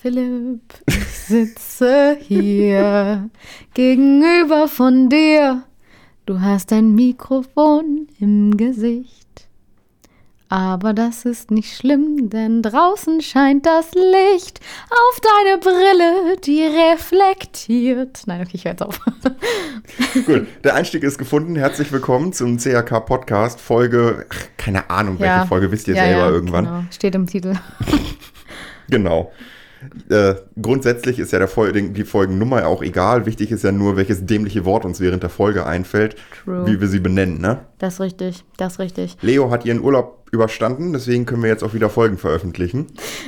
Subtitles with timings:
[0.00, 3.28] Philipp, ich sitze hier
[3.74, 5.64] gegenüber von dir.
[6.26, 9.26] Du hast ein Mikrofon im Gesicht.
[10.48, 14.60] Aber das ist nicht schlimm, denn draußen scheint das Licht
[14.90, 18.22] auf deine Brille, die reflektiert.
[18.26, 18.98] Nein, okay, ich höre jetzt auf.
[20.26, 21.54] Gut, der Einstieg ist gefunden.
[21.54, 25.46] Herzlich willkommen zum CHK Podcast, Folge, ach, keine Ahnung, welche Ja.
[25.46, 26.64] Folge wisst ihr Ja, selber ja, irgendwann.
[26.64, 26.84] Genau.
[26.90, 27.54] Steht im Titel.
[28.88, 29.30] Genau.
[30.08, 33.26] Äh, grundsätzlich ist ja der Fol die Folgennummer auch egal.
[33.26, 36.66] Wichtig ist ja nur, welches dämliche Wort uns während der Folge einfällt, True.
[36.66, 37.40] wie wir sie benennen.
[37.40, 37.60] Ne?
[37.78, 39.16] Das ist richtig, das ist richtig.
[39.22, 42.86] Leo hat ihren Urlaub überstanden, deswegen können wir jetzt auch wieder Folgen veröffentlichen.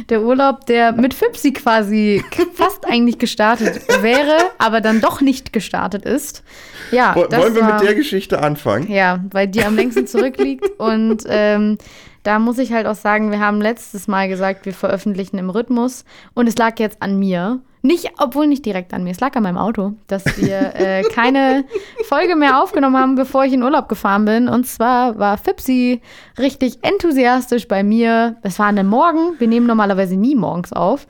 [0.09, 2.23] Der Urlaub, der mit Fipsi quasi
[2.55, 6.45] fast eigentlich gestartet wäre, aber dann doch nicht gestartet ist.
[6.93, 8.89] Ja, Wo- das Wollen wir war, mit der Geschichte anfangen?
[8.91, 10.65] Ja, weil die am längsten zurückliegt.
[10.79, 11.79] Und ähm,
[12.23, 16.05] da muss ich halt auch sagen, wir haben letztes Mal gesagt, wir veröffentlichen im Rhythmus.
[16.35, 17.61] Und es lag jetzt an mir.
[17.85, 21.65] Nicht, obwohl nicht direkt an mir, es lag an meinem Auto, dass wir äh, keine
[22.05, 24.49] Folge mehr aufgenommen haben, bevor ich in Urlaub gefahren bin.
[24.49, 26.01] Und zwar war Fipsi
[26.39, 28.37] richtig enthusiastisch bei mir.
[28.43, 31.09] Es war an einem Morgen, wir nehmen normalerweise nie morgens auf.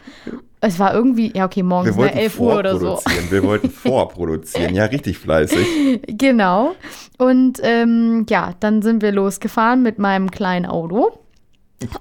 [0.64, 3.00] Es war irgendwie, ja okay, morgens, ne, wollten 11 Uhr oder so.
[3.30, 4.74] Wir wollten vorproduzieren.
[4.74, 5.66] Ja, richtig fleißig.
[6.06, 6.74] Genau.
[7.18, 11.18] Und ähm, ja, dann sind wir losgefahren mit meinem kleinen Auto.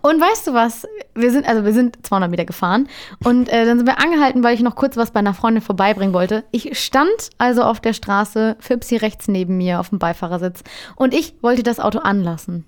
[0.02, 0.88] Und weißt du was?
[1.16, 2.88] Wir sind, also wir sind 200 Meter gefahren
[3.24, 6.14] und äh, dann sind wir angehalten, weil ich noch kurz was bei einer Freundin vorbeibringen
[6.14, 6.44] wollte.
[6.52, 10.64] Ich stand also auf der Straße, Fipsi rechts neben mir auf dem Beifahrersitz
[10.96, 12.66] und ich wollte das Auto anlassen.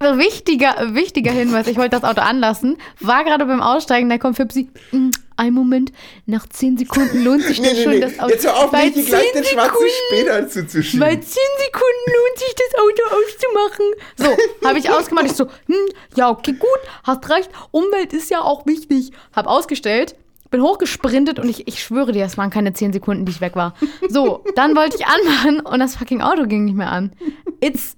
[0.00, 4.68] Wichtiger, wichtiger Hinweis, ich wollte das Auto anlassen, war gerade beim Aussteigen, da kommt Fipsi,
[4.92, 5.92] "Mm, ein Moment,
[6.26, 8.30] nach 10 Sekunden lohnt sich das schon, das Auto.
[8.32, 11.00] Jetzt hör auf, hier gleich 10 den schwarzen Später zuzuschieben.
[11.00, 14.38] bei 10 Sekunden lohnt sich das Auto auszumachen.
[14.60, 15.26] So, habe ich ausgemacht.
[15.26, 15.76] Ich so, hm,
[16.14, 16.68] ja, okay, gut,
[17.04, 17.50] hast recht.
[17.72, 19.10] Umwelt ist ja auch wichtig.
[19.34, 20.14] Hab ausgestellt,
[20.50, 23.56] bin hochgesprintet und ich, ich schwöre dir, es waren keine 10 Sekunden, die ich weg
[23.56, 23.74] war.
[24.08, 27.12] So, dann wollte ich anmachen und das fucking Auto ging nicht mehr an.
[27.60, 27.96] It's.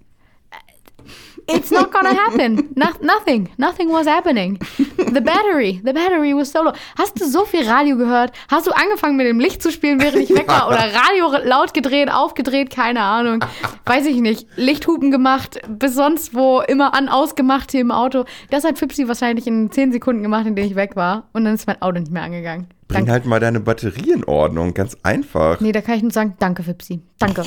[1.53, 2.71] It's not gonna happen.
[2.75, 3.49] No, nothing.
[3.57, 4.59] Nothing was happening.
[4.97, 5.81] The battery.
[5.85, 6.73] The battery was so low.
[6.99, 8.33] Hast du so viel Radio gehört?
[8.51, 10.69] Hast du angefangen mit dem Licht zu spielen, während ich weg war?
[10.69, 12.71] Oder Radio laut gedreht, aufgedreht?
[12.71, 13.45] Keine Ahnung.
[13.87, 14.47] Weiß ich nicht.
[14.57, 18.25] Lichthupen gemacht, bis sonst wo immer an, ausgemacht hier im Auto.
[18.51, 21.29] Das hat Fipsi wahrscheinlich in 10 Sekunden gemacht, in denen ich weg war.
[21.33, 22.69] Und dann ist mein Auto nicht mehr angegangen.
[22.89, 23.13] Bring Danke.
[23.13, 25.61] halt mal deine Batterie in Ordnung, ganz einfach.
[25.61, 27.01] Nee, da kann ich nur sagen, danke, Fipsi.
[27.19, 27.45] Danke.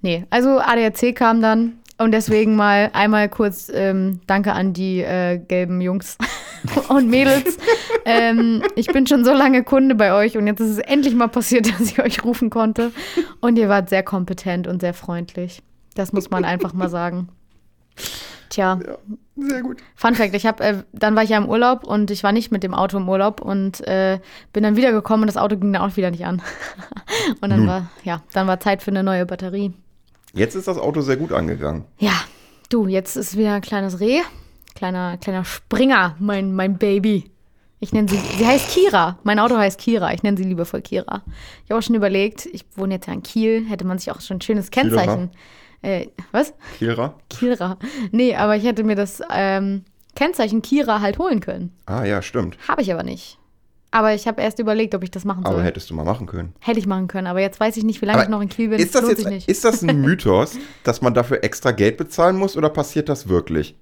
[0.00, 5.38] Nee, also ADAC kam dann und deswegen mal einmal kurz ähm, Danke an die äh,
[5.38, 6.16] gelben Jungs
[6.88, 7.58] und Mädels.
[8.04, 11.28] ähm, ich bin schon so lange Kunde bei euch und jetzt ist es endlich mal
[11.28, 12.92] passiert, dass ich euch rufen konnte.
[13.40, 15.62] Und ihr wart sehr kompetent und sehr freundlich.
[15.94, 17.28] Das muss man einfach mal sagen.
[18.48, 18.96] Tja, Ja,
[19.36, 19.78] sehr gut.
[19.94, 22.50] Fun Fact, ich habe, äh, dann war ich ja im Urlaub und ich war nicht
[22.50, 24.20] mit dem Auto im Urlaub und äh,
[24.52, 26.40] bin dann wiedergekommen und das Auto ging dann auch wieder nicht an.
[27.40, 27.68] und dann Nun.
[27.68, 29.72] war, ja, dann war Zeit für eine neue Batterie.
[30.34, 31.84] Jetzt ist das Auto sehr gut angegangen.
[31.98, 32.12] Ja,
[32.68, 34.20] du, jetzt ist wieder ein kleines Reh,
[34.74, 37.30] kleiner, kleiner Springer, mein, mein Baby.
[37.80, 39.18] Ich nenne sie, sie heißt Kira.
[39.22, 40.12] Mein Auto heißt Kira.
[40.12, 41.22] Ich nenne sie liebevoll Kira.
[41.64, 44.20] Ich habe auch schon überlegt, ich wohne jetzt ja in Kiel, hätte man sich auch
[44.20, 45.30] schon ein schönes Kennzeichen.
[45.80, 46.54] Äh, was?
[46.78, 47.14] Kira?
[47.30, 47.78] Kira.
[48.10, 49.84] Nee, aber ich hätte mir das ähm,
[50.16, 51.72] Kennzeichen Kira halt holen können.
[51.86, 52.58] Ah ja, stimmt.
[52.66, 53.37] Habe ich aber nicht.
[53.90, 55.54] Aber ich habe erst überlegt, ob ich das machen soll.
[55.54, 56.52] Aber hättest du mal machen können.
[56.60, 58.48] Hätte ich machen können, aber jetzt weiß ich nicht, wie lange Aber ich noch in
[58.50, 58.78] Kiel bin.
[58.78, 62.56] Ist das, lohnt jetzt, ist das ein Mythos, dass man dafür extra Geld bezahlen muss
[62.56, 63.76] oder passiert das wirklich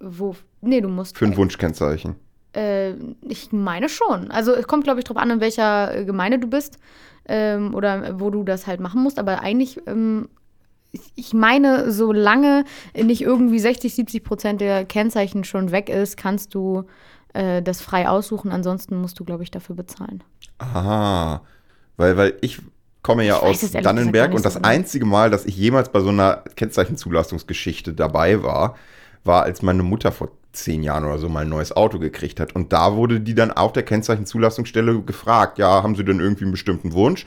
[0.00, 0.34] Wo?
[0.62, 1.18] Nee, du musst.
[1.18, 2.14] für ein Wunschkennzeichen?
[2.56, 4.30] Äh, ich meine schon.
[4.30, 6.78] Also es kommt, glaube ich, drauf an, in welcher äh, Gemeinde du bist
[7.26, 9.18] ähm, oder wo du das halt machen musst.
[9.18, 10.28] Aber eigentlich, ähm,
[10.92, 12.64] ich- ich meine, solange
[12.96, 16.84] nicht irgendwie 60, 70 Prozent der Kennzeichen schon weg ist, kannst du
[17.34, 18.50] äh, das frei aussuchen.
[18.50, 20.22] Ansonsten musst du, glaube ich, dafür bezahlen.
[20.58, 21.42] Aha,
[21.96, 22.60] weil, weil ich
[23.02, 24.68] komme ja Ich aus Dannenberg und das so genau.
[24.68, 28.76] einzige Mal, dass ich jemals bei so einer Kennzeichenzulassungsgeschichte dabei war,
[29.24, 32.54] war, als meine Mutter vor zehn Jahren oder so mal ein neues Auto gekriegt hat.
[32.54, 36.52] Und da wurde die dann auf der Kennzeichenzulassungsstelle gefragt, ja, haben Sie denn irgendwie einen
[36.52, 37.26] bestimmten Wunsch?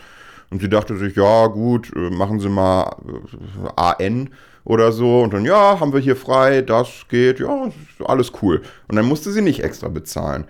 [0.49, 4.29] Und sie dachte sich, ja, gut, äh, machen Sie mal äh, AN
[4.67, 5.21] oder so.
[5.21, 7.71] Und dann, ja, haben wir hier frei, das geht, ja,
[8.05, 8.61] alles cool.
[8.87, 10.45] Und dann musste sie nicht extra bezahlen.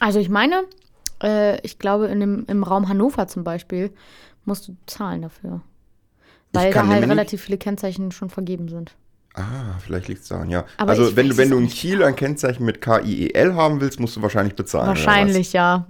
[0.00, 0.64] Also ich meine,
[1.22, 3.90] äh, ich glaube, in dem, im Raum Hannover zum Beispiel
[4.44, 5.62] musst du zahlen dafür.
[6.52, 8.94] Weil da halt relativ viele Kennzeichen schon vergeben sind.
[9.38, 10.64] Ah, vielleicht liegt es daran, ja.
[10.78, 11.68] Aber also wenn du, wenn du in.
[11.68, 14.88] Kiel ein Kennzeichen mit K-I-E-L haben willst, musst du wahrscheinlich bezahlen.
[14.88, 15.86] oder Wahrscheinlich, ja.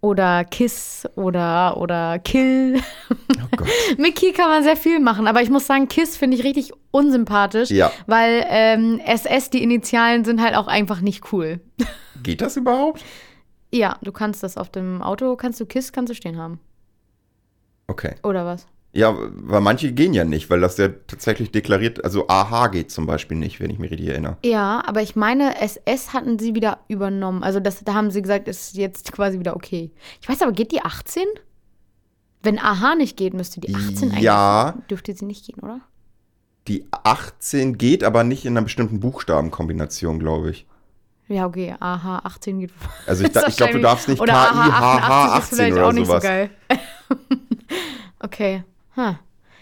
[0.00, 2.80] Oder Kiss oder, oder Kill.
[3.10, 3.68] Oh Gott.
[3.98, 6.72] Mit Kiel kann man sehr viel machen, aber ich muss sagen, Kiss finde ich richtig
[6.90, 7.92] unsympathisch, Ja.
[8.08, 11.60] weil ähm, SS, die Initialen, sind halt auch einfach nicht cool.
[12.24, 13.04] Geht das überhaupt?
[13.72, 16.58] Ja, du kannst das auf dem Auto, kannst du KISS, kannst du stehen haben.
[17.86, 18.16] Okay.
[18.24, 18.66] Oder was?
[18.94, 23.06] Ja, weil manche gehen ja nicht, weil das ja tatsächlich deklariert, also AH geht zum
[23.06, 24.36] Beispiel nicht, wenn ich mich richtig erinnere.
[24.44, 27.42] Ja, aber ich meine, SS hatten sie wieder übernommen.
[27.42, 29.90] Also das, da haben sie gesagt, ist jetzt quasi wieder okay.
[30.20, 31.24] Ich weiß aber, geht die 18?
[32.42, 34.24] Wenn AH nicht geht, müsste die 18 eigentlich.
[34.24, 34.74] Ja.
[34.90, 35.80] Dürfte sie nicht gehen, oder?
[36.68, 40.66] Die 18 geht, aber nicht in einer bestimmten Buchstabenkombination, glaube ich.
[41.28, 42.72] Ja, okay, AH 18 geht.
[43.06, 45.92] Also ich, ich glaube, du darfst nicht KIHH AH 88 ist 18 vielleicht oder auch
[45.92, 46.22] nicht sowas.
[46.22, 46.50] so geil.
[48.20, 48.64] okay.
[48.96, 49.14] Huh.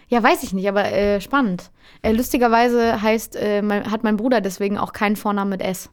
[0.08, 1.70] Ja, weiß ich nicht, aber äh, spannend.
[2.02, 5.88] Äh, lustigerweise heißt, äh, mein, hat mein Bruder deswegen auch keinen Vornamen mit S.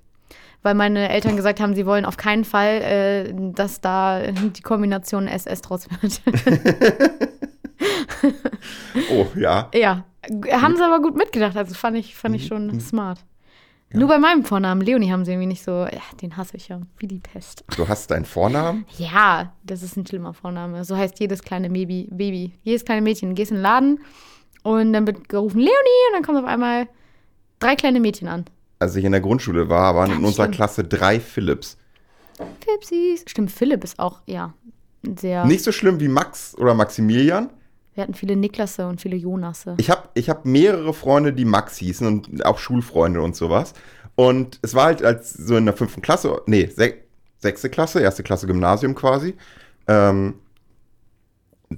[0.64, 5.28] Weil meine Eltern gesagt haben, sie wollen auf keinen Fall, äh, dass da die Kombination
[5.28, 6.22] SS draus wird.
[9.12, 9.70] Oh, ja.
[9.74, 10.04] ja,
[10.52, 11.56] haben sie aber gut mitgedacht.
[11.56, 12.48] Also fand ich, fand ich Mhm.
[12.48, 13.20] schon smart.
[13.94, 16.82] Nur bei meinem Vornamen, Leonie, haben sie irgendwie nicht so, ja, den hasse ich ja,
[16.98, 17.64] wie die Pest.
[17.78, 18.86] Du hast deinen Vornamen?
[18.98, 20.84] Ja, das ist ein schlimmer Vorname.
[20.84, 22.10] So heißt jedes kleine Baby.
[22.12, 22.52] Baby.
[22.64, 23.30] Jedes kleine Mädchen.
[23.30, 24.00] Du gehst in den Laden
[24.64, 25.72] und dann wird gerufen Leonie
[26.10, 26.88] und dann kommen auf einmal
[27.60, 28.46] drei kleine Mädchen an.
[28.80, 30.56] Als ich in der Grundschule war, waren in Ganz unserer schlimm.
[30.56, 31.78] Klasse drei Philips.
[32.60, 33.24] Phipsies.
[33.26, 34.54] Stimmt, Philipp ist auch, ja,
[35.18, 35.46] sehr.
[35.46, 37.50] Nicht so schlimm wie Max oder Maximilian.
[37.98, 39.74] Wir hatten viele Niklasse und viele Jonasse.
[39.80, 43.74] Ich habe ich hab mehrere Freunde, die Max hießen und auch Schulfreunde und sowas.
[44.14, 46.94] Und es war halt als so in der fünften Klasse, nee, se
[47.40, 49.34] sechste Klasse, erste Klasse Gymnasium quasi,
[49.88, 50.36] ähm,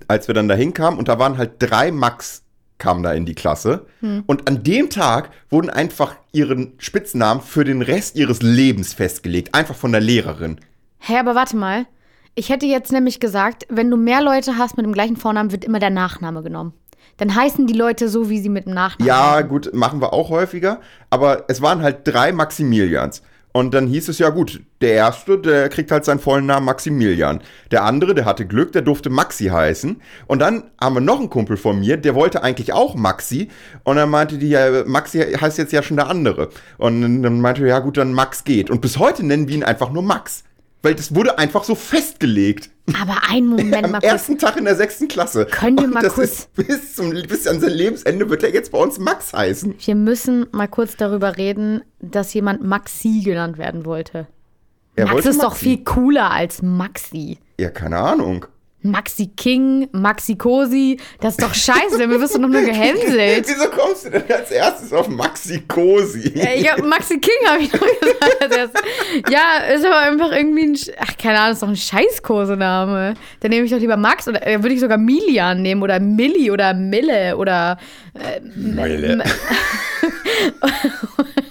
[0.10, 2.44] als wir dann da hinkamen und da waren halt drei Max
[2.80, 3.86] kamen da in die Klasse.
[4.28, 9.76] Und an dem Tag wurden einfach ihren Spitznamen für den Rest ihres Lebens festgelegt, einfach
[9.76, 10.60] von der Lehrerin.
[10.98, 11.86] Hä, aber warte mal.
[12.36, 15.66] Ich hätte jetzt nämlich gesagt, wenn du mehr Leute hast mit dem gleichen Vornamen, wird
[15.66, 16.74] immer der Nachname genommen.
[17.18, 19.50] Dann heißen die Leute so, wie sie mit dem Nachnamen Ja, heißen.
[19.50, 20.80] gut, machen wir auch häufiger.
[21.10, 23.22] Aber es waren halt drei Maximilians.
[23.52, 27.42] Und dann hieß es ja gut, der erste, der kriegt halt seinen vollen Namen Maximilian.
[27.72, 30.00] Der andere, der hatte Glück, der durfte Maxi heißen.
[30.28, 33.50] Und dann haben wir noch einen Kumpel von mir, der wollte eigentlich auch Maxi.
[33.84, 36.50] Und dann meinte die, ja, Maxi heißt jetzt ja schon der andere.
[36.78, 38.70] Und dann meinte er, ja gut, dann Max geht.
[38.70, 40.44] Und bis heute nennen wir ihn einfach nur Max.
[40.82, 42.70] Weil das wurde einfach so festgelegt.
[43.00, 44.12] Aber einen Moment Am mal kurz.
[44.12, 45.46] ersten Tag in der sechsten Klasse.
[45.46, 48.54] Können wir Und mal das kurz- Ist bis, zum, bis an sein Lebensende wird er
[48.54, 49.76] jetzt bei uns Max heißen.
[49.78, 54.28] Wir müssen mal kurz darüber reden, dass jemand Maxi genannt werden wollte.
[54.96, 55.66] Er Max ist doch Maxi.
[55.66, 57.38] viel cooler als Maxi.
[57.60, 58.46] Ja, keine Ahnung.
[58.82, 63.46] Maxi King, Maxi Cosi, das ist doch scheiße, wir wirst doch nur gehänselt.
[63.48, 66.30] Wieso kommst du denn als erstes auf Maxi Cosi?
[66.36, 68.82] Äh, Ich hab Maxi King, habe ich noch gesagt.
[69.30, 73.16] Ja, ist aber einfach irgendwie ein, ach, keine Ahnung, ist doch ein Scheißkosename.
[73.42, 76.50] Dann nehme ich doch lieber Max oder äh, würde ich sogar Milian nehmen oder Milli
[76.52, 77.78] oder Mille oder
[78.14, 79.24] äh, Meile.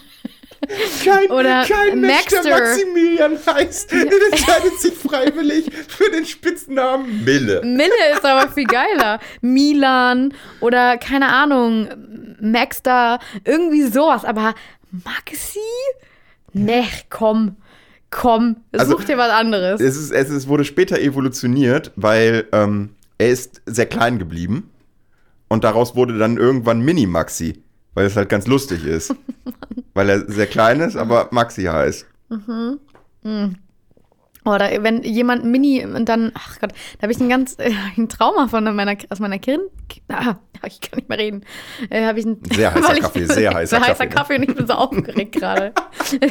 [1.05, 2.59] Kein, Oder kein Mensch, der Maxter.
[2.59, 3.93] Maximilian heißt,
[4.33, 7.63] entscheidet sich freiwillig für den Spitznamen Mille.
[7.65, 9.21] Mille ist aber viel geiler.
[9.41, 11.89] Milan oder keine Ahnung,
[12.41, 14.25] Maxter, irgendwie sowas.
[14.25, 14.55] Aber
[14.91, 15.59] Maxi?
[16.53, 17.57] Ne, komm,
[18.11, 19.81] komm, Also, such dir was anderes.
[19.81, 24.71] Es, ist, es ist, wurde später evolutioniert, weil ähm, er ist sehr klein geblieben.
[25.49, 27.63] Und daraus wurde dann irgendwann Mini-Maxi,
[27.95, 29.15] weil es halt ganz lustig ist.
[29.99, 32.07] weil er sehr klein ist, aber Maxi heißt.
[34.45, 38.09] Oder wenn jemand Mini und dann, ach Gott, da habe ich ein ganz äh, ein
[38.09, 39.61] Trauma von meiner, aus meiner Kind.
[40.09, 40.37] Ah,
[40.67, 41.43] ich kann nicht mehr reden.
[41.91, 44.15] Äh, habe ich ein, Sehr heißer ich- Kaffee, sehr heißer sehr heißer Kaffee, ne?
[44.15, 45.73] Kaffee und ich bin so aufgeregt gerade,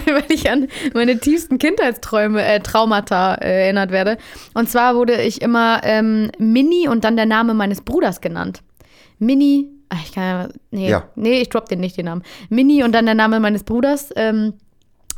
[0.05, 4.17] weil ich an meine tiefsten Kindheitsträume, äh, Traumata äh, erinnert werde.
[4.53, 8.63] Und zwar wurde ich immer ähm, Mini und dann der Name meines Bruders genannt.
[9.19, 11.03] Mini, ich kann ja, nee, Ja.
[11.15, 12.23] nee, ich drop den nicht den Namen.
[12.49, 14.09] Mini und dann der Name meines Bruders.
[14.15, 14.53] Ähm,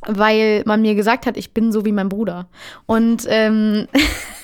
[0.08, 2.48] weil man mir gesagt hat, ich bin so wie mein Bruder.
[2.86, 3.88] Und ähm,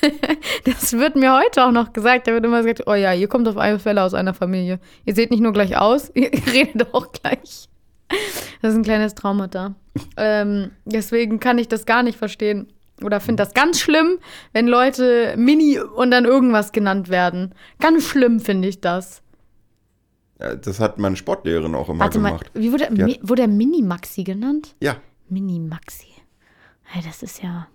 [0.64, 2.26] das wird mir heute auch noch gesagt.
[2.26, 4.78] Da wird immer gesagt, oh ja, ihr kommt auf alle Fälle aus einer Familie.
[5.04, 7.68] Ihr seht nicht nur gleich aus, ihr redet auch gleich.
[8.62, 9.74] Das ist ein kleines Traumata.
[10.16, 12.68] Ähm, deswegen kann ich das gar nicht verstehen.
[13.02, 14.18] Oder finde das ganz schlimm,
[14.52, 17.54] wenn Leute Mini und dann irgendwas genannt werden.
[17.80, 19.22] Ganz schlimm finde ich das.
[20.38, 22.50] Das hat meine Sportlehrerin auch immer Warte mal, gemacht.
[22.54, 22.84] wie wurde.
[22.90, 24.74] Mi- wurde er Mini-Maxi genannt?
[24.80, 24.96] Ja,
[25.30, 26.08] Mini-Maxi.
[26.82, 27.68] Hey, das ist ja.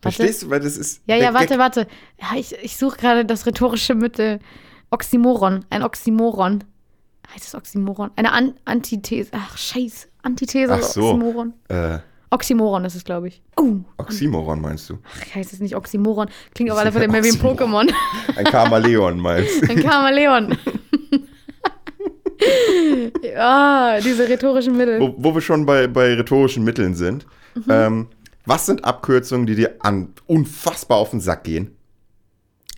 [0.00, 0.50] verstehst du?
[0.50, 1.02] Weil das ist.
[1.06, 1.86] Ja, ja, warte, Gag- warte.
[2.20, 4.38] Ja, ich, ich suche gerade das rhetorische Mittel.
[4.90, 5.64] Oxymoron.
[5.70, 6.64] Ein Oxymoron.
[7.34, 8.10] Heißt es Oxymoron?
[8.16, 9.30] Eine An Antithese.
[9.34, 10.08] Ach, scheiße.
[10.22, 11.10] Antithese Ach so.
[11.12, 11.52] Oxymoron?
[11.68, 11.98] Äh,
[12.30, 13.42] Oxymoron ist es, glaube ich.
[13.56, 14.98] Oh, Oxymoron meinst du?
[15.04, 16.28] ach, heißt es nicht Oxymoron.
[16.54, 17.36] Klingt auf alle Fälle mehr wie ein.
[17.38, 17.92] Pokémon.
[18.36, 19.70] Ein Chameleon meinst du?
[19.70, 20.56] Ein Chameleon.
[23.22, 25.00] ja, diese rhetorischen Mittel.
[25.00, 27.26] wo, wo wir schon bei, bei rhetorischen Mitteln sind.
[27.54, 27.64] Mhm.
[27.68, 28.06] Ähm,
[28.46, 31.76] Was sind Abkürzungen, die dir an unfassbar auf den Sack gehen?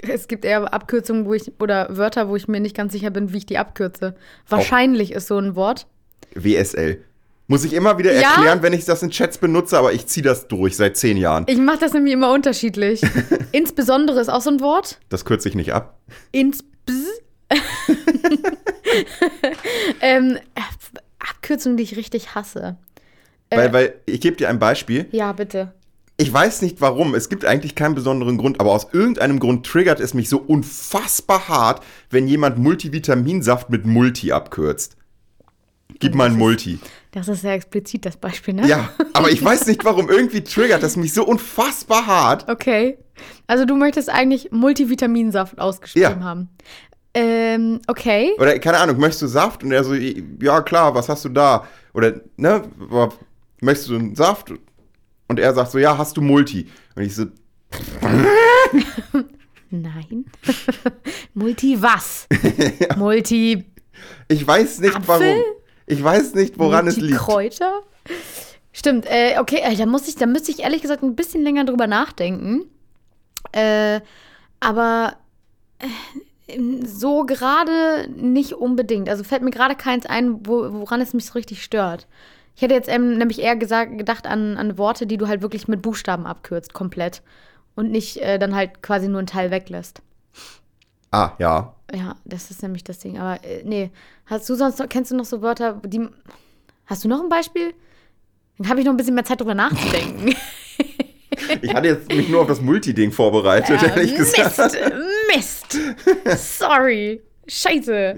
[0.01, 3.33] Es gibt eher Abkürzungen, wo ich, oder Wörter, wo ich mir nicht ganz sicher bin,
[3.33, 4.17] wie ich die abkürze.
[4.49, 5.87] Wahrscheinlich ist so ein Wort.
[6.35, 6.99] WSL.
[7.47, 8.35] Muss ich immer wieder Ja?
[8.35, 11.45] erklären, wenn ich das in Chats benutze, aber ich ziehe das durch seit zehn Jahren.
[11.49, 13.01] Ich mache das nämlich immer unterschiedlich.
[13.53, 14.99] Insbesondere ist auch so ein Wort.
[15.09, 15.99] Das kürze ich nicht ab.
[16.33, 16.65] Ins
[20.01, 20.39] ähm,
[21.19, 22.77] Abkürzungen, die ich richtig hasse.
[23.51, 25.07] Weil, weil, ich gebe dir ein Beispiel.
[25.13, 25.75] Ja, bitte.
[26.17, 29.99] Ich weiß nicht warum, es gibt eigentlich keinen besonderen Grund, aber aus irgendeinem Grund triggert
[30.01, 34.97] es mich so unfassbar hart, wenn jemand Multivitaminsaft mit Multi abkürzt.
[35.99, 36.79] Gib mal ein Multi.
[37.13, 38.67] Das ist sehr explizit, das Beispiel, ne?
[38.67, 42.49] Ja, aber ich weiß nicht warum, irgendwie triggert das mich so unfassbar hart.
[42.49, 42.97] Okay.
[43.47, 46.25] Also du möchtest eigentlich Multivitaminsaft ausgeschrieben Ja.
[46.25, 46.49] haben.
[47.15, 48.33] Ähm, okay.
[48.39, 49.63] Oder keine Ahnung, möchtest du Saft?
[49.63, 51.67] Und er so, ja klar, was hast du da?
[51.93, 52.63] Oder, ne,
[53.61, 54.53] möchtest du einen Saft?
[55.29, 56.69] Und er sagt so, ja, hast du Multi?
[56.95, 57.27] Und ich so,
[59.71, 60.27] Nein.
[61.35, 62.27] Multi was?
[62.97, 63.65] Multi
[64.29, 65.09] ich weiß nicht Apfel?
[65.09, 65.43] warum.
[65.87, 67.19] Ich weiß nicht, woran es liegt.
[67.19, 67.83] Kräuter?
[68.73, 71.65] Stimmt, äh, okay, äh, da, muss ich, da müsste ich ehrlich gesagt ein bisschen länger
[71.65, 72.65] drüber nachdenken.
[73.53, 74.01] Äh,
[74.61, 75.17] aber
[75.79, 75.87] äh,
[76.85, 79.09] so gerade nicht unbedingt.
[79.09, 82.07] Also fällt mir gerade keins ein, wo, woran es mich so richtig stört.
[82.55, 85.69] Ich hätte jetzt ähm, nämlich eher gesagt, gedacht an, an Worte, die du halt wirklich
[85.69, 87.23] mit Buchstaben abkürzt, komplett.
[87.75, 90.03] Und nicht äh, dann halt quasi nur einen Teil weglässt.
[91.11, 91.75] Ah, ja.
[91.95, 93.19] Ja, das ist nämlich das Ding.
[93.19, 93.91] Aber äh, nee,
[94.27, 96.09] hast du sonst noch, kennst du noch so Wörter, die.
[96.87, 97.75] Hast du noch ein Beispiel?
[98.59, 100.35] Dann habe ich noch ein bisschen mehr Zeit drüber nachzudenken.
[101.61, 104.59] Ich hatte jetzt mich nur auf das Multi-Ding vorbereitet, ehrlich gesagt.
[105.35, 105.79] Mist!
[106.25, 106.59] Mist!
[106.59, 107.21] Sorry.
[107.49, 108.15] Scheiße.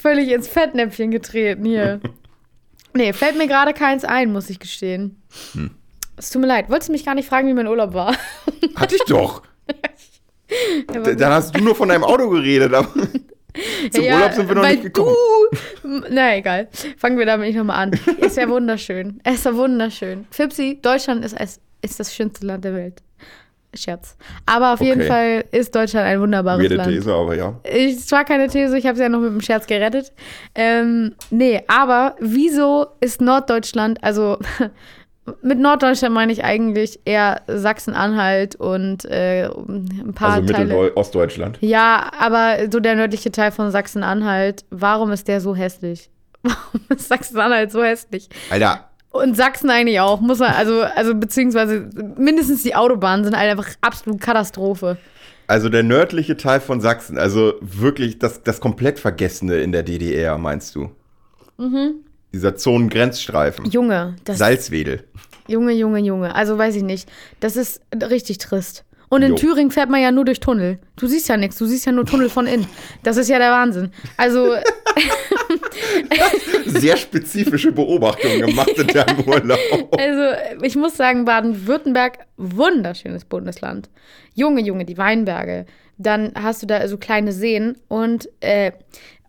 [0.00, 2.00] Völlig ins Fettnäpfchen getreten hier.
[2.94, 5.20] Nee, fällt mir gerade keins ein, muss ich gestehen.
[5.52, 5.70] Hm.
[6.16, 6.70] Es tut mir leid.
[6.70, 8.14] Wolltest du mich gar nicht fragen, wie mein Urlaub war?
[8.76, 9.42] Hatte ich doch.
[10.48, 12.88] D- Dann hast du nur von deinem Auto geredet, aber
[13.90, 15.14] zum Ja, Urlaub sind wir noch weil nicht gekommen.
[15.82, 16.68] Du, na egal.
[16.98, 17.90] Fangen wir damit nicht nochmal an.
[18.18, 19.20] Ist ja wunderschön.
[19.24, 20.26] Es ist ja wunderschön.
[20.30, 23.02] Fipsi, Deutschland ist, es- ist das schönste Land der Welt.
[23.74, 24.16] Scherz.
[24.46, 25.08] Aber auf jeden Okay.
[25.08, 26.90] Fall ist Deutschland ein wunderbares Weirde Land.
[26.92, 27.60] These, aber ja.
[27.62, 30.12] Es war keine These, ich habe es ja noch mit dem Scherz gerettet.
[30.54, 34.38] Ähm, nee, aber wieso ist Norddeutschland, also
[35.42, 40.64] mit Norddeutschland meine ich eigentlich eher Sachsen-Anhalt und äh, ein paar Also Teile.
[40.72, 41.58] Mittel-Ostdeutschland.
[41.60, 46.08] Ja, aber so der nördliche Teil von Sachsen-Anhalt, warum ist der so hässlich?
[46.42, 48.28] Warum ist Sachsen-Anhalt so hässlich?
[48.50, 48.88] Alter,
[49.20, 53.68] Und Sachsen eigentlich auch, muss man, also, also beziehungsweise mindestens die Autobahnen sind halt einfach
[53.80, 54.96] absolut Katastrophe.
[55.46, 60.38] also der nördliche Teil von Sachsen, also wirklich das, das komplett Vergessene in der DDR,
[60.38, 60.90] meinst du?
[61.58, 61.94] Mhm.
[62.32, 63.66] Dieser Zonengrenzstreifen.
[63.70, 65.04] Junge, das Salzwedel.
[65.48, 66.34] Junge, Junge, Junge.
[66.34, 67.08] Also weiß ich nicht.
[67.40, 67.80] Das ist
[68.10, 68.84] richtig trist.
[69.08, 69.36] Und in Jo.
[69.36, 70.80] Thüringen fährt man ja nur durch Tunnel.
[70.96, 72.66] Du siehst ja nichts, du siehst ja nur Tunnel von innen.
[73.04, 73.92] Das ist ja der Wahnsinn.
[74.16, 74.54] Also,
[76.66, 79.58] Sehr spezifische Beobachtungen gemacht in deinem Urlaub.
[79.98, 83.88] also ich muss sagen, Baden-Württemberg, wunderschönes Bundesland.
[84.34, 85.66] Junge, Junge, die Weinberge.
[85.98, 88.72] Dann hast du da so kleine Seen und, äh,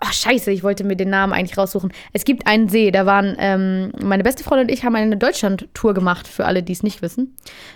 [0.04, 1.92] oh scheiße, ich wollte mir den Namen eigentlich raussuchen.
[2.14, 5.94] Es gibt einen See, da waren, ähm, meine beste Freundin und ich haben eine Deutschland-Tour
[5.94, 7.36] gemacht, für alle, die es nicht wissen.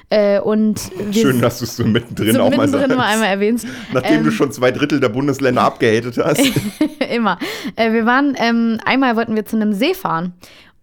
[0.09, 0.79] Äh, und
[1.11, 2.97] Schön, dass du es so mittendrin so auch mal mittendrin sagst.
[2.97, 3.67] mal einmal erwähnst.
[3.93, 6.41] Nachdem Ähm, du schon zwei Drittel der Bundesländer abgehatet hast.
[7.13, 7.37] Immer.
[7.75, 10.33] Äh, wir waren, ähm, einmal wollten wir zu einem See fahren.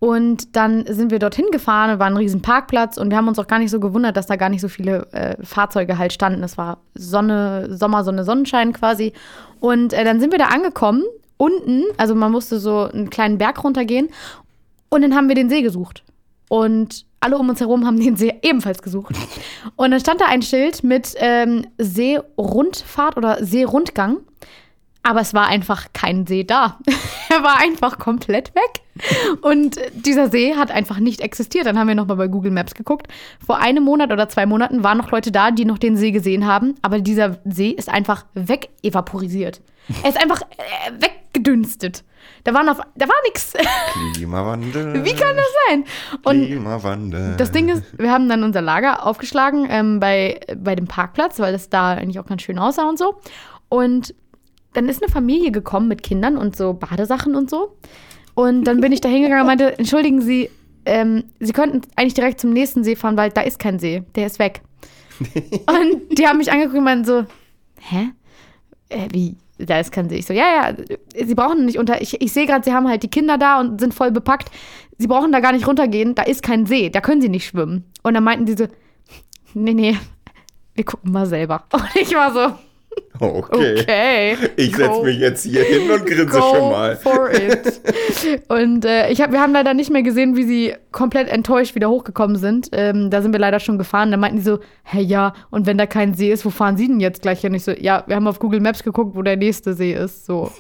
[0.01, 3.49] Und dann sind wir dorthin gefahren, war ein riesen Parkplatz und wir haben uns auch
[3.49, 6.45] gar nicht so gewundert, dass da gar nicht so viele äh, Fahrzeuge halt standen.
[6.45, 9.13] Es war Sonne, Sommer, Sonne, Sonnenschein quasi.
[9.59, 11.03] Und äh, dann sind wir da angekommen,
[11.39, 14.11] unten, also man musste so einen kleinen Berg runtergehen
[14.91, 16.05] und dann haben wir den See gesucht.
[16.51, 19.15] Und alle um uns herum haben den See ebenfalls gesucht.
[19.77, 24.19] Und dann stand da ein Schild mit ähm, Seerundfahrt oder Seerundgang.
[25.09, 26.79] Aber es war einfach kein See da.
[27.31, 29.41] er war einfach komplett weg.
[29.41, 31.65] Und dieser See hat einfach nicht existiert.
[31.65, 33.09] Dann haben wir nochmal bei Google Maps geguckt.
[33.45, 36.47] Vor einem Monat oder zwei Monaten waren noch Leute da, die noch den See gesehen
[36.47, 36.75] haben.
[36.83, 39.63] Aber dieser See ist einfach wegevaporisiert.
[40.03, 40.93] Er ist einfach äh,
[41.33, 42.05] weggedünstet.
[42.45, 43.55] Da war, noch, da war nichts.
[44.13, 44.93] Klimawandel.
[45.05, 45.85] Wie kann das sein?
[46.25, 47.37] Und Klimawandel.
[47.39, 51.53] das Ding ist, wir haben dann unser Lager aufgeschlagen ähm, bei, bei dem Parkplatz, weil
[51.53, 53.15] das da eigentlich auch ganz schön aussah und so.
[53.71, 54.15] Und
[54.79, 57.77] dann ist eine Familie gekommen mit Kindern und so Badesachen und so.
[58.35, 60.51] Und dann bin ich da hingegangen und meinte, entschuldigen Sie,
[60.87, 64.27] ähm, Sie könnten eigentlich direkt zum nächsten See fahren, weil da ist kein See, der
[64.27, 64.63] ist weg.
[65.21, 67.25] und die haben mich angeguckt und meinten so,
[67.81, 68.11] hä?
[68.89, 69.37] Äh, wie?
[69.59, 70.19] da ist kein See.
[70.19, 70.77] Ich so, ja, ja,
[71.27, 72.01] sie brauchen nicht unter.
[72.01, 74.51] Ich, ich sehe gerade, sie haben halt die Kinder da und sind voll bepackt.
[74.99, 77.85] Sie brauchen da gar nicht runtergehen, da ist kein See, da können sie nicht schwimmen.
[78.03, 78.69] Und dann meinten die so,
[79.55, 79.97] nee, nee,
[80.75, 81.65] wir gucken mal selber.
[81.73, 82.55] Und ich war so,
[83.21, 83.81] Okay.
[83.81, 84.37] okay.
[84.57, 86.97] Ich setze mich jetzt hier hin und grinse schon mal.
[86.97, 87.81] for it.
[88.49, 91.91] Und äh, ich hab, wir haben leider nicht mehr gesehen, wie sie komplett enttäuscht wieder
[91.91, 92.69] hochgekommen sind.
[92.73, 94.11] Ähm, da sind wir leider schon gefahren.
[94.11, 96.87] Da meinten die so, hey ja, und wenn da kein See ist, wo fahren sie
[96.87, 97.55] denn jetzt gleich hin?
[97.55, 100.25] Ich so, ja, wir haben auf Google Maps geguckt, wo der nächste See ist.
[100.25, 100.53] So.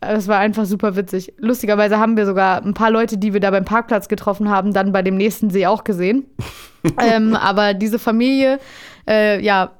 [0.00, 1.34] Es war einfach super witzig.
[1.36, 4.92] Lustigerweise haben wir sogar ein paar Leute, die wir da beim Parkplatz getroffen haben, dann
[4.92, 6.24] bei dem nächsten See auch gesehen.
[7.02, 8.58] ähm, aber diese Familie,
[9.06, 9.72] äh, ja,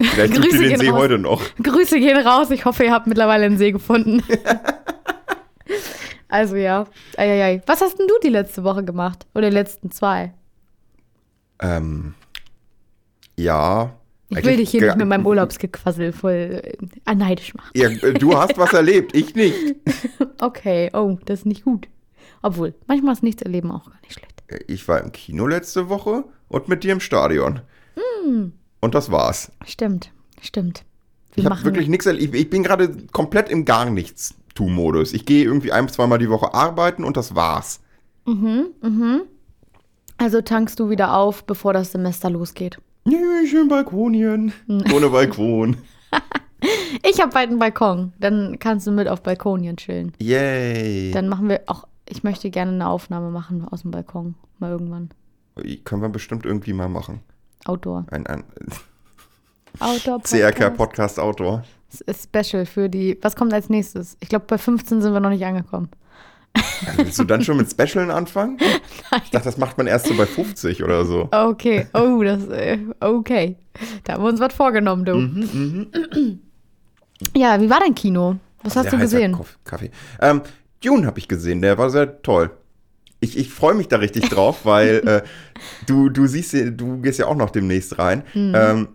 [0.00, 0.98] Vielleicht Grüße ihr den See raus.
[0.98, 1.42] heute noch.
[1.62, 2.50] Grüße gehen raus.
[2.50, 4.22] Ich hoffe, ihr habt mittlerweile einen See gefunden.
[6.28, 6.86] also ja.
[7.16, 7.62] Eieiei.
[7.66, 9.26] Was hast denn du die letzte Woche gemacht?
[9.34, 10.34] Oder die letzten zwei?
[11.60, 12.14] Ähm,
[13.36, 13.94] ja.
[14.30, 16.60] Ich will dich hier nicht mit meinem Urlaubsgequassel voll
[17.06, 17.70] äh, neidisch machen.
[17.74, 19.56] Ja, äh, du hast was erlebt, ich nicht.
[20.40, 21.88] Okay, oh, das ist nicht gut.
[22.42, 24.44] Obwohl, manchmal ist nichts erleben auch gar nicht schlecht.
[24.46, 27.60] Äh, Ich war im Kino letzte Woche und mit dir im Stadion.
[27.96, 28.52] Hm.
[28.80, 29.50] Und das war's.
[29.66, 30.84] Stimmt, stimmt.
[31.34, 32.06] Wir Ich habe wirklich nichts.
[32.06, 35.12] Ich, ich bin gerade komplett im gar nichts Tu-Modus.
[35.12, 37.80] Ich gehe irgendwie ein, zweimal die Woche arbeiten und das war's.
[40.16, 42.78] Also tankst du wieder auf, bevor das Semester losgeht.
[43.06, 44.52] Ja, schön Balkonien.
[44.66, 44.84] Hm.
[44.92, 45.76] Ohne Balkon.
[47.08, 48.12] Ich habe bald einen Balkon.
[48.18, 50.12] Dann kannst du mit auf Balkonien chillen.
[50.18, 51.12] Yay.
[51.12, 54.34] Dann machen wir auch, ich möchte gerne eine Aufnahme machen aus dem Balkon.
[54.58, 55.10] Mal irgendwann.
[55.84, 57.20] Können wir bestimmt irgendwie mal machen.
[57.64, 58.06] Outdoor.
[58.10, 58.44] Ein, ein
[59.80, 61.62] Outdoor CRK Podcast Outdoor.
[61.90, 63.18] Special für die.
[63.22, 64.16] Was kommt als nächstes?
[64.20, 65.88] Ich glaube, bei 15 sind wir noch nicht angekommen.
[66.96, 68.58] Willst du dann schon mit Specialen anfangen?
[69.24, 71.28] Ich dachte, das macht man erst so bei 50 oder so.
[71.30, 71.86] Okay.
[71.94, 72.46] Oh, das.
[72.48, 73.56] Äh, okay.
[74.04, 75.14] Da haben wir uns was vorgenommen, du.
[75.14, 76.40] Mhm,
[77.34, 78.36] Ja, wie war dein Kino?
[78.62, 79.38] Was hast Sehr du gesehen?
[79.64, 79.90] Kaffee.
[80.20, 80.42] Ähm,
[80.84, 82.50] Dune habe ich gesehen, der war sehr toll.
[83.20, 85.22] Ich, ich freue mich da richtig drauf, weil äh,
[85.86, 88.22] du, du siehst, du gehst ja auch noch demnächst rein.
[88.34, 88.52] Mhm.
[88.56, 88.88] Ähm,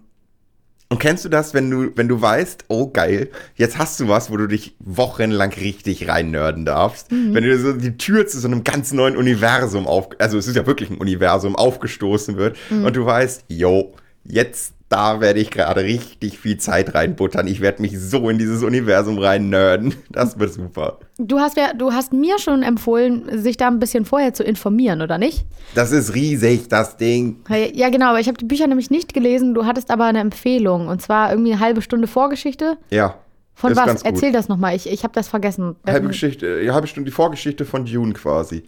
[0.89, 4.29] und kennst du das, wenn du, wenn du weißt, oh geil, jetzt hast du was,
[4.29, 7.11] wo du dich wochenlang richtig rein nerden darfst?
[7.11, 7.33] Mhm.
[7.33, 10.55] Wenn dir so die Tür zu so einem ganz neuen Universum auf, also es ist
[10.55, 12.85] ja wirklich ein Universum, aufgestoßen wird Mhm.
[12.85, 17.47] und du weißt, yo, jetzt da werde ich gerade richtig viel Zeit reinbuttern.
[17.47, 19.95] Ich werde mich so in dieses Universum rein nerden.
[20.11, 20.99] Das wird super.
[21.17, 25.01] Du hast, ja, du hast mir schon empfohlen, sich da ein bisschen vorher zu informieren,
[25.01, 25.45] oder nicht?
[25.73, 27.37] Das ist riesig, das Ding.
[27.49, 29.55] Ja, genau, aber ich habe die Bücher nämlich nicht gelesen.
[29.55, 30.87] Du hattest aber eine Empfehlung.
[30.87, 32.77] Und zwar irgendwie eine halbe Stunde Vorgeschichte.
[32.91, 33.15] Ja.
[33.55, 34.03] Von was?
[34.03, 34.75] Erzähl das nochmal.
[34.75, 35.75] Ich, ich habe das vergessen.
[35.87, 38.63] Halbe Geschichte, halbe Stunde, die Vorgeschichte von Dune quasi.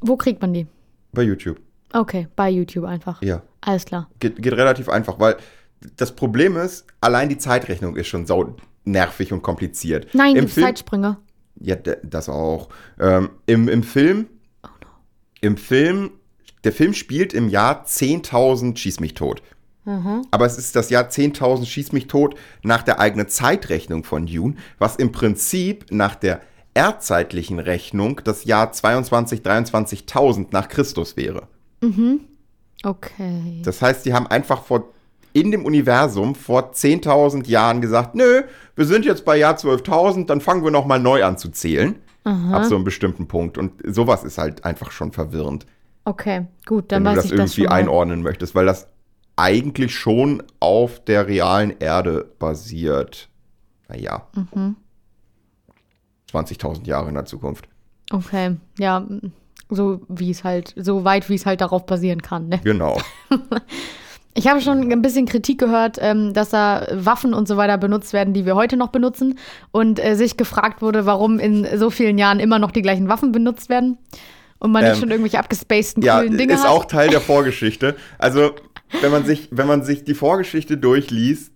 [0.00, 0.68] Wo kriegt man die?
[1.12, 1.58] Bei YouTube.
[1.92, 3.20] Okay, bei YouTube einfach.
[3.22, 3.42] Ja.
[3.60, 4.08] Alles klar.
[4.20, 5.36] Geht, geht relativ einfach, weil
[5.96, 10.08] das Problem ist, allein die Zeitrechnung ist schon sau nervig und kompliziert.
[10.12, 11.18] Nein, Im Film, Zeitsprünge.
[11.60, 12.68] Ja, das auch.
[12.98, 14.26] Ähm, im, Im Film,
[14.62, 14.68] Oh
[15.40, 16.10] im Film,
[16.64, 19.42] der Film spielt im Jahr 10.000 Schieß mich tot.
[19.84, 20.26] Mhm.
[20.30, 24.56] Aber es ist das Jahr 10.000 Schieß mich tot nach der eigenen Zeitrechnung von Dune,
[24.78, 26.40] was im Prinzip nach der
[26.72, 31.48] erdzeitlichen Rechnung das Jahr 22, 23.000 nach Christus wäre.
[32.82, 33.62] Okay.
[33.64, 34.92] Das heißt, die haben einfach vor,
[35.34, 38.42] in dem Universum vor 10.000 Jahren gesagt, nö,
[38.76, 41.96] wir sind jetzt bei Jahr 12.000, dann fangen wir nochmal neu an zu zählen.
[42.24, 43.58] Ab so einem bestimmten Punkt.
[43.58, 45.66] Und sowas ist halt einfach schon verwirrend,
[46.04, 47.76] Okay, gut, dann wenn du weiß das ich das irgendwie schon mal.
[47.76, 48.88] einordnen möchtest, weil das
[49.36, 53.28] eigentlich schon auf der realen Erde basiert.
[53.88, 54.26] Naja.
[54.34, 54.76] Mhm.
[56.30, 57.68] 20.000 Jahre in der Zukunft.
[58.12, 59.06] Okay, ja,
[59.70, 62.48] so wie es halt, so weit wie es halt darauf basieren kann.
[62.48, 62.60] Ne?
[62.62, 63.00] Genau.
[64.36, 68.12] Ich habe schon ein bisschen Kritik gehört, ähm, dass da Waffen und so weiter benutzt
[68.12, 69.38] werden, die wir heute noch benutzen.
[69.70, 73.30] Und äh, sich gefragt wurde, warum in so vielen Jahren immer noch die gleichen Waffen
[73.30, 73.96] benutzt werden.
[74.58, 76.70] Und man nicht Ähm, schon irgendwelche abgespaceden Ja, coolen Dinge ist hat.
[76.70, 77.94] auch Teil der Vorgeschichte.
[78.18, 78.52] Also,
[79.02, 81.52] wenn man sich, wenn man sich die Vorgeschichte durchliest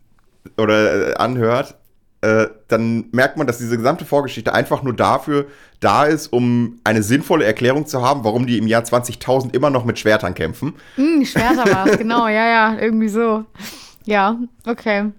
[0.56, 1.77] oder äh, anhört,
[2.20, 5.46] äh, dann merkt man, dass diese gesamte Vorgeschichte einfach nur dafür
[5.80, 9.84] da ist, um eine sinnvolle Erklärung zu haben, warum die im Jahr 20.000 immer noch
[9.84, 10.74] mit Schwertern kämpfen.
[10.96, 13.44] Hm, Schwerter war es, genau, ja, ja, irgendwie so.
[14.04, 15.12] Ja, okay.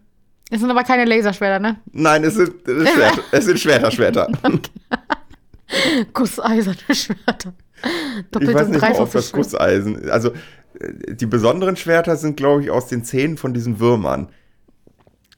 [0.51, 1.77] Es sind aber keine Laserschwerter, ne?
[1.93, 4.27] Nein, es sind, es Schwerter, es sind Schwerter, Schwerter.
[6.13, 7.53] Gusseiserne Schwerter.
[7.81, 9.31] Ich Doppelt weiß und nicht ob das.
[9.31, 10.09] Gusseisen.
[10.09, 10.31] Also,
[10.79, 14.29] äh, die besonderen Schwerter sind, glaube ich, aus den Zähnen von diesen Würmern.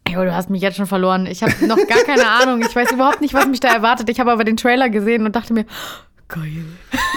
[0.10, 1.26] Jo, du hast mich jetzt schon verloren.
[1.26, 2.62] Ich habe noch gar keine Ahnung.
[2.68, 4.10] Ich weiß überhaupt nicht, was mich da erwartet.
[4.10, 5.66] Ich habe aber den Trailer gesehen und dachte mir,
[6.28, 6.64] geil,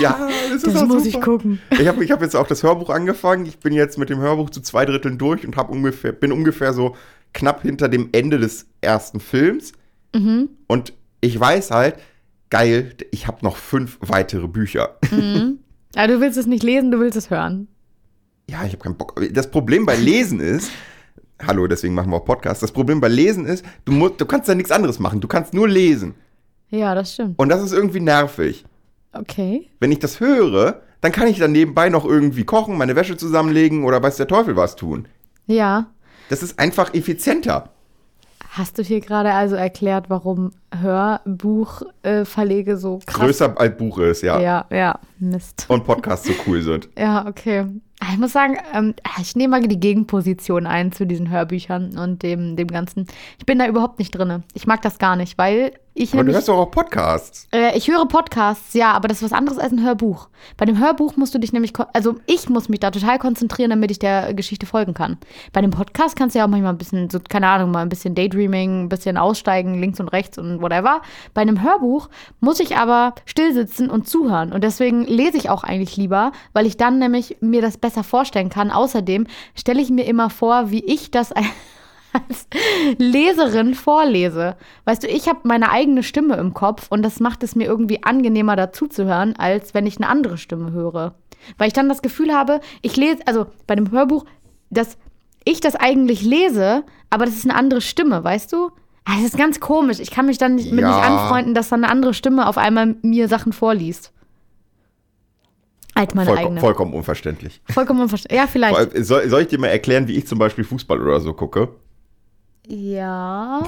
[0.00, 1.24] Ja, das ist das muss ich super.
[1.24, 1.60] gucken.
[1.70, 3.46] Ich habe ich hab jetzt auch das Hörbuch angefangen.
[3.46, 6.72] Ich bin jetzt mit dem Hörbuch zu zwei Dritteln durch und hab ungefähr, bin ungefähr
[6.72, 6.94] so
[7.32, 9.72] knapp hinter dem Ende des ersten Films.
[10.68, 11.96] Und ich weiß halt,
[12.50, 14.96] geil, ich habe noch fünf weitere Bücher.
[15.96, 17.68] Ja, du willst es nicht lesen, du willst es hören.
[18.50, 19.14] Ja, ich habe keinen Bock.
[19.32, 20.72] Das Problem bei Lesen ist,
[21.46, 22.62] hallo, deswegen machen wir auch Podcast.
[22.62, 25.20] Das Problem bei Lesen ist, du, musst, du kannst da nichts anderes machen.
[25.20, 26.14] Du kannst nur lesen.
[26.70, 27.38] Ja, das stimmt.
[27.38, 28.64] Und das ist irgendwie nervig.
[29.12, 29.70] Okay.
[29.80, 33.84] Wenn ich das höre, dann kann ich dann nebenbei noch irgendwie kochen, meine Wäsche zusammenlegen
[33.84, 35.06] oder weiß der Teufel was tun.
[35.46, 35.86] Ja.
[36.30, 37.70] Das ist einfach effizienter.
[38.56, 44.40] Hast du hier gerade also erklärt, warum Hörbuchverlege so krass Größer als Buch ist, ja.
[44.40, 45.66] Ja, ja, Mist.
[45.66, 46.88] Und Podcasts so cool sind.
[46.96, 47.66] Ja, okay.
[48.12, 52.54] Ich muss sagen, ähm, ich nehme mal die Gegenposition ein zu diesen Hörbüchern und dem,
[52.54, 53.08] dem Ganzen.
[53.38, 54.44] Ich bin da überhaupt nicht drin.
[54.52, 56.34] Ich mag das gar nicht, weil ich Aber du nämlich.
[56.36, 57.46] hörst doch auch Podcasts.
[57.52, 60.28] Äh, ich höre Podcasts, ja, aber das ist was anderes als ein Hörbuch.
[60.56, 63.92] Bei dem Hörbuch musst du dich nämlich, also ich muss mich da total konzentrieren, damit
[63.92, 65.18] ich der Geschichte folgen kann.
[65.52, 67.88] Bei dem Podcast kannst du ja auch manchmal ein bisschen, so, keine Ahnung, mal ein
[67.88, 71.00] bisschen Daydreaming, ein bisschen aussteigen, links und rechts und whatever.
[71.32, 72.08] Bei einem Hörbuch
[72.40, 74.52] muss ich aber still sitzen und zuhören.
[74.52, 78.48] Und deswegen lese ich auch eigentlich lieber, weil ich dann nämlich mir das besser vorstellen
[78.48, 78.72] kann.
[78.72, 81.32] Außerdem stelle ich mir immer vor, wie ich das
[82.14, 82.46] als
[82.98, 84.56] Leserin vorlese.
[84.84, 88.02] Weißt du, ich habe meine eigene Stimme im Kopf und das macht es mir irgendwie
[88.02, 91.14] angenehmer dazuzuhören, als wenn ich eine andere Stimme höre.
[91.58, 94.24] Weil ich dann das Gefühl habe, ich lese, also bei dem Hörbuch,
[94.70, 94.96] dass
[95.44, 98.70] ich das eigentlich lese, aber das ist eine andere Stimme, weißt du?
[99.04, 100.00] Ah, Das ist ganz komisch.
[100.00, 100.88] Ich kann mich dann nicht, mit Ja.
[100.96, 104.12] nicht anfreunden, dass dann eine andere Stimme auf einmal mir Sachen vorliest.
[105.96, 106.60] Als meine Vollkommen, eigene.
[106.60, 107.60] vollkommen unverständlich.
[107.70, 108.40] Vollkommen unverständlich.
[108.40, 109.04] Ja, vielleicht.
[109.06, 111.68] Soll, soll ich dir mal erklären, wie ich zum Beispiel Fußball oder so gucke?
[112.66, 113.62] Ja.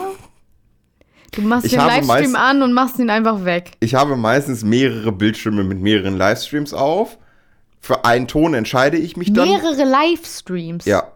[1.33, 3.73] Du machst Ich den Livestream an und machst ihn einfach weg.
[3.81, 7.19] Ich habe meistens mehrere Bildschirme mit mehreren Livestreams auf.
[7.81, 9.49] Für einen Ton entscheide ich mich dann.
[9.49, 10.87] Mehrere Livestreams.
[10.87, 11.13] Ja.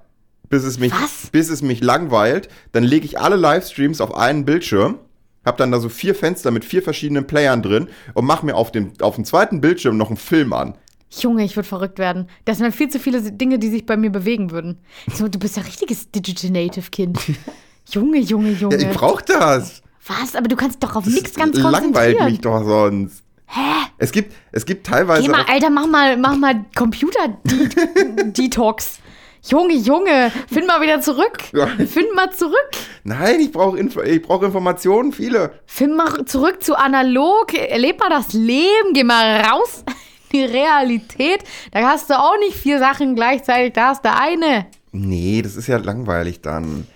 [0.51, 1.31] Bis es mich, Was?
[1.31, 4.99] bis es mich langweilt, dann lege ich alle Livestreams auf einen Bildschirm,
[5.45, 8.73] hab dann da so vier Fenster mit vier verschiedenen Playern drin und mach mir auf
[8.73, 10.75] dem, auf dem zweiten Bildschirm noch einen Film an.
[11.09, 12.29] Junge, ich würde verrückt werden.
[12.45, 14.79] Das sind viel zu viele Dinge, die sich bei mir bewegen würden.
[15.19, 17.19] Du bist ja richtiges Digital Native Kind.
[17.91, 18.77] Junge, Junge, Junge.
[18.77, 19.83] Ja, ich brauch das.
[20.07, 20.35] Was?
[20.35, 22.31] Aber du kannst doch auf nichts ganz langweilt konzentrieren.
[22.31, 23.23] mich doch sonst.
[23.47, 23.61] Hä?
[23.99, 25.23] Es gibt, es gibt teilweise.
[25.23, 28.99] Geh mal, Alter, mach mal, mach mal Computer-Detox.
[29.49, 31.39] Junge, Junge, find mal wieder zurück.
[31.55, 31.67] Ja.
[31.67, 32.71] Find mal zurück.
[33.05, 35.55] Nein, ich brauche Info ich brauch Informationen, viele.
[35.65, 37.55] Find mal zurück zu analog.
[37.55, 38.93] Erleb mal das Leben.
[38.93, 39.83] Geh mal raus
[40.31, 41.43] in die Realität.
[41.73, 43.73] Da hast du auch nicht vier Sachen gleichzeitig.
[43.73, 44.67] Da hast du eine.
[44.93, 46.87] Nee, das ist ja langweilig dann.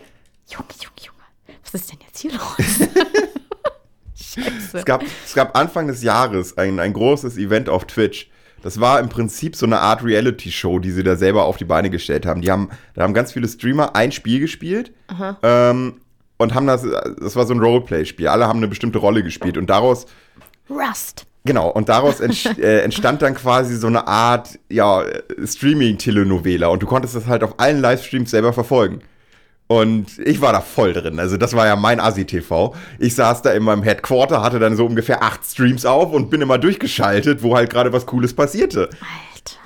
[0.55, 1.59] Junge, Junge, Junge.
[1.64, 2.88] Was ist denn jetzt hier los?
[4.17, 4.79] Scheiße.
[4.79, 8.31] Es gab, es gab Anfang des Jahres ein, ein großes Event auf Twitch.
[8.62, 11.90] Das war im Prinzip so eine Art Reality-Show, die sie da selber auf die Beine
[11.90, 12.40] gestellt haben.
[12.40, 14.93] Die haben, da haben ganz viele Streamer ein Spiel gespielt
[15.43, 16.01] ähm,
[16.38, 16.83] und haben das,
[17.21, 18.27] das war so ein Roleplay-Spiel.
[18.29, 20.07] Alle haben eine bestimmte Rolle gespielt und daraus,
[20.71, 21.27] Rust.
[21.45, 25.05] genau, und daraus entsch- äh, entstand dann quasi so eine Art, ja,
[25.45, 29.03] Streaming-Telenovela und du konntest das halt auf allen Livestreams selber verfolgen.
[29.66, 31.18] Und ich war da voll drin.
[31.18, 32.74] Also, das war ja mein Asi-TV.
[32.98, 36.42] Ich saß da in meinem Headquarter, hatte dann so ungefähr acht Streams auf und bin
[36.42, 38.90] immer durchgeschaltet, wo halt gerade was Cooles passierte.
[38.90, 39.57] Alter.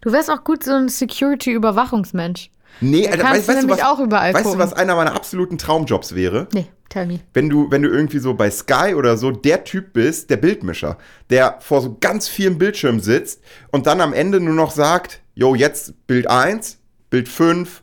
[0.00, 2.50] Du wärst auch gut so ein Security-Überwachungsmensch.
[2.80, 4.60] Nee, Da Alter, kannst weißt, du du nämlich was, auch überall Weißt du, gucken.
[4.60, 6.46] was einer meiner absoluten Traumjobs wäre?
[6.52, 7.20] Nee, tell me.
[7.32, 10.96] Wenn du, wenn du irgendwie so bei Sky oder so der Typ bist, der Bildmischer,
[11.30, 13.40] der vor so ganz vielen Bildschirmen sitzt
[13.72, 16.78] und dann am Ende nur noch sagt, jo, jetzt Bild 1,
[17.10, 17.82] Bild 5,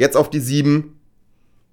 [0.00, 0.96] jetzt auf die 7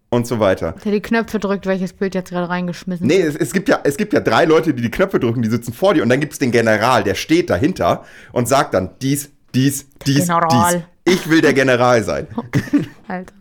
[0.09, 0.75] und so weiter.
[0.83, 3.97] Der die Knöpfe drückt, welches Bild jetzt gerade reingeschmissen Nee, es, es, gibt ja, es
[3.97, 6.33] gibt ja drei Leute, die die Knöpfe drücken, die sitzen vor dir und dann gibt
[6.33, 10.85] es den General, der steht dahinter und sagt dann dies, dies, dies, General.
[11.05, 11.13] dies.
[11.13, 12.27] Ich will der General sein.
[13.07, 13.33] Alter.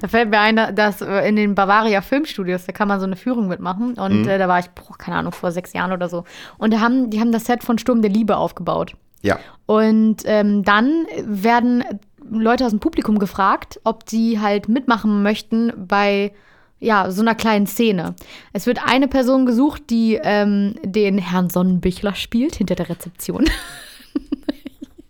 [0.00, 3.14] Da fällt mir ein, dass äh, in den Bavaria Filmstudios, da kann man so eine
[3.14, 3.94] Führung mitmachen.
[3.94, 6.24] Und äh, da war ich, boah, keine Ahnung, vor sechs Jahren oder so.
[6.58, 8.96] Und da haben, die haben das Set von Sturm der Liebe aufgebaut.
[9.20, 9.38] Ja.
[9.66, 11.84] Und ähm, dann werden
[12.30, 16.32] Leute aus dem Publikum gefragt, ob sie halt mitmachen möchten bei
[16.80, 18.16] ja, so einer kleinen Szene.
[18.52, 23.44] Es wird eine Person gesucht, die ähm, den Herrn Sonnenbichler spielt, hinter der Rezeption.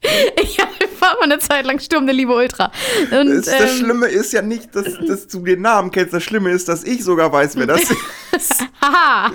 [0.43, 0.59] ich
[1.01, 2.71] war mal eine Zeit lang Sturm der Liebe Ultra.
[3.11, 6.13] Und, Das, das ähm, Schlimme ist ja nicht, dass, dass du den Namen kennst.
[6.13, 7.83] Das Schlimme ist, dass ich sogar weiß, wer das
[8.37, 8.63] ist.
[8.81, 9.31] Haha,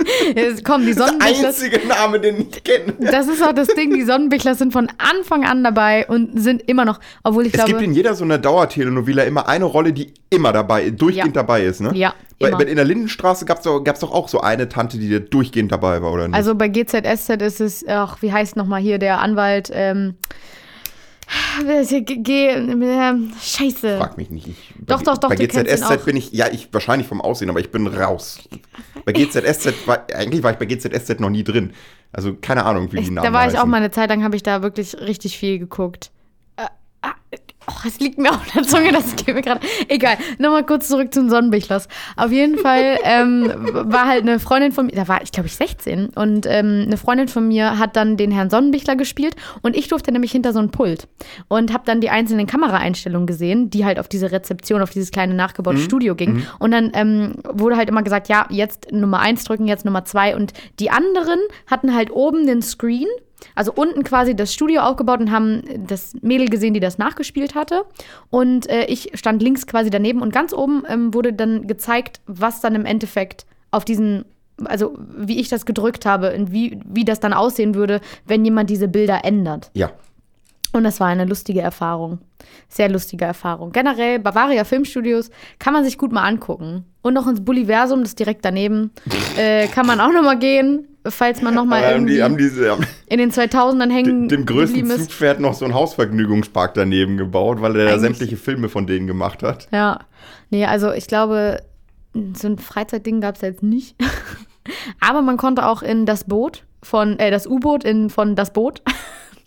[0.63, 1.47] kommen die Der Sonnenbichler.
[1.47, 2.93] einzige Name, den ich kenne.
[2.99, 6.83] Das ist auch das Ding, die Sonnenbichler sind von Anfang an dabei und sind immer
[6.85, 7.71] noch, obwohl ich Es glaube.
[7.71, 11.41] gibt in jeder so einer Dauertelenovela immer eine Rolle, die immer dabei, durchgehend Ja.
[11.43, 11.91] dabei ist, ne?
[11.95, 14.99] Ja, Bei, bei, in der Lindenstraße gab es doch, gab's doch auch so eine Tante,
[14.99, 16.35] die da durchgehend dabei war, oder nicht?
[16.35, 20.15] Also bei GZSZ ist es, ach, wie heißt nochmal hier der Anwalt, ähm,
[21.67, 21.83] äh,
[23.41, 23.97] scheiße.
[23.97, 24.47] Frag mich nicht.
[24.47, 25.35] Ich, Doch, bei, doch, doch, Bei.
[25.35, 28.39] GZSZ bin ich, ja, ich wahrscheinlich vom Aussehen, aber ich bin raus.
[29.03, 31.73] Bei GZSZ war, eigentlich war ich bei GZSZ noch nie drin.
[32.13, 34.35] Also keine Ahnung, wie die Namen da war ich auch mal eine Zeit lang, habe
[34.35, 36.11] ich da wirklich richtig viel geguckt.
[37.69, 39.59] Oh, es liegt mir auf der Zunge, das geht mir gerade.
[39.89, 41.89] Egal, nochmal kurz zurück zum Sonnenbichlers.
[42.15, 45.55] Auf jeden Fall ähm, war halt eine Freundin von mir, da war ich glaube ich
[45.55, 49.89] 16 und ähm, eine Freundin von mir hat dann den Herrn Sonnenbichler gespielt und ich
[49.89, 51.09] durfte nämlich hinter so ein Pult
[51.49, 55.33] und habe dann die einzelnen Kameraeinstellungen gesehen, die halt auf diese Rezeption, auf dieses kleine
[55.33, 56.43] nachgebaute Studio ging.
[56.59, 60.35] Und dann ähm, wurde halt immer gesagt, ja, jetzt Nummer eins drücken, jetzt Nummer zwei
[60.35, 63.07] und die anderen hatten halt oben den Screen
[63.55, 67.85] also unten quasi das Studio aufgebaut und haben das Mädel gesehen, die das nachgespielt hatte.
[68.29, 72.61] Und äh, ich stand links quasi daneben und ganz oben ähm, wurde dann gezeigt, was
[72.61, 74.25] dann im Endeffekt auf diesen,
[74.65, 78.69] also wie ich das gedrückt habe und wie, wie das dann aussehen würde, wenn jemand
[78.69, 79.69] diese Bilder ändert.
[79.73, 79.91] Ja.
[80.73, 82.19] Und das war eine lustige Erfahrung.
[82.69, 83.71] Sehr lustige Erfahrung.
[83.71, 86.85] Generell, Bavaria Filmstudios kann man sich gut mal angucken.
[87.01, 88.91] Und noch ins Bulliversum, das ist direkt daneben,
[89.37, 92.23] äh, kann man auch noch mal gehen, falls man noch mal Aber haben irgendwie die,
[92.23, 94.85] haben diese, haben in den 2000ern hängen dem größten.
[94.89, 99.43] Zugpferd noch so einen Hausvergnügungspark daneben gebaut, weil er da sämtliche Filme von denen gemacht
[99.43, 99.67] hat.
[99.71, 99.99] Ja.
[100.49, 101.61] Nee, also ich glaube,
[102.33, 103.95] so ein Freizeitding gab es jetzt nicht.
[104.99, 108.81] Aber man konnte auch in das Boot von, äh, das U-Boot in von das Boot,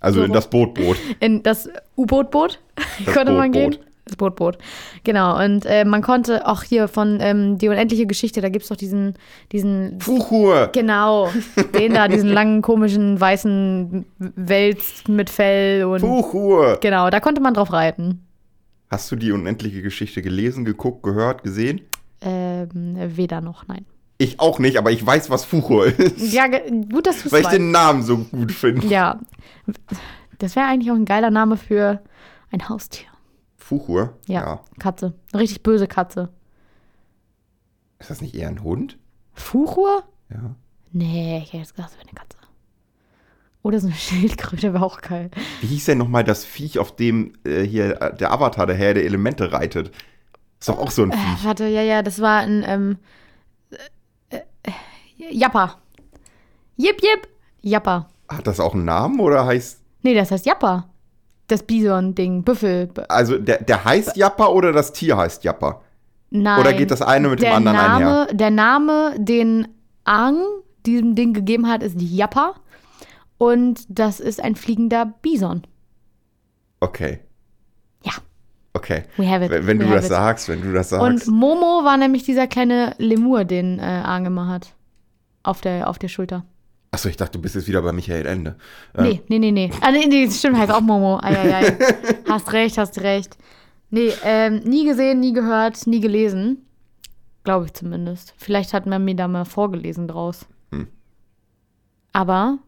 [0.00, 0.24] Also So.
[0.26, 0.96] in das Bootboot.
[1.20, 2.58] in das U-Boot-Boot
[3.14, 3.76] konnte man gehen.
[4.10, 4.58] Das Bootboot.
[5.04, 5.42] Genau.
[5.42, 8.76] Und äh, man konnte auch hier von ähm, Die unendliche Geschichte, da gibt es doch
[8.76, 9.14] diesen,
[9.52, 10.70] diesen Fuchur!
[10.72, 11.30] Genau,
[11.78, 16.00] den da, diesen langen, komischen, weißen Wels mit Fell und.
[16.00, 16.78] Fuchur!
[16.80, 18.26] Genau, da konnte man drauf reiten.
[18.90, 21.82] Hast du die unendliche Geschichte gelesen, geguckt, gehört, gesehen?
[22.20, 23.86] Ähm, weder noch, nein.
[24.18, 26.32] Ich auch nicht, aber ich weiß, was Fuchur ist.
[26.32, 27.56] Ja, gut, dass du es weil ich weißt.
[27.56, 28.86] den Namen so gut finde.
[28.88, 29.20] Ja.
[30.38, 32.02] Das wäre eigentlich auch ein geiler Name für
[32.50, 33.06] ein Haustier.
[33.70, 34.14] Fuchur?
[34.26, 34.64] Ja.
[34.80, 35.12] Katze.
[35.32, 36.28] Eine richtig böse Katze.
[38.00, 38.98] Ist das nicht eher ein Hund?
[39.32, 40.02] Fuchur?
[40.28, 40.56] Ja.
[40.90, 42.36] Nee, ich hätte jetzt gedacht, es wäre eine Katze.
[43.62, 45.30] Oder so eine Schildkröte wäre auch geil.
[45.60, 48.94] Wie hieß denn nochmal das Viech, auf dem äh, hier äh, der Avatar, der Herr
[48.94, 49.92] der Elemente reitet?
[50.58, 51.44] Ist doch auch so ein Äh, Viech.
[51.44, 52.98] warte, ja, ja, das war ein ähm,
[54.30, 55.78] äh, äh, Jappa.
[56.76, 57.28] Jip, jip.
[57.60, 58.08] Jappa.
[58.28, 59.80] Hat das auch einen Namen oder heißt.
[60.02, 60.89] Nee, das heißt Jappa.
[61.50, 62.44] Das Bison-Ding.
[62.44, 62.90] Büffel.
[63.08, 65.80] Also der, der heißt Jappa oder das Tier heißt Jappa?
[66.30, 66.60] Nein.
[66.60, 68.26] Oder geht das eine mit dem der anderen Name, einher?
[68.34, 69.66] Der Name, den
[70.04, 70.38] Ang
[70.86, 72.54] diesem Ding gegeben hat, ist Jappa.
[73.38, 75.62] Und das ist ein fliegender Bison.
[76.80, 77.18] Okay.
[78.04, 78.12] Ja,
[78.74, 79.02] Okay.
[79.16, 79.50] we have it.
[79.50, 80.10] Wenn, wenn we du das it.
[80.10, 81.28] sagst, wenn du das Und sagst.
[81.28, 84.74] Momo war nämlich dieser kleine Lemur, den äh, Ang immer hat.
[85.42, 86.44] Auf der, auf der Schulter.
[86.92, 88.56] Achso, ich dachte, du bist jetzt wieder bei Michael Ende.
[88.94, 89.70] Äh, Nee, nee, nee, nee.
[89.80, 91.20] Ah, nee, nee, stimmt, heißt auch Momo.
[91.22, 91.76] Eieiei.
[92.28, 93.36] hast recht, hast recht.
[93.90, 96.66] Nee, ähm, nie gesehen, nie gehört, nie gelesen.
[97.44, 98.34] Glaube ich zumindest.
[98.38, 100.46] Vielleicht hat man mir da mal vorgelesen draus.
[100.72, 100.88] Hm.
[102.12, 102.58] Aber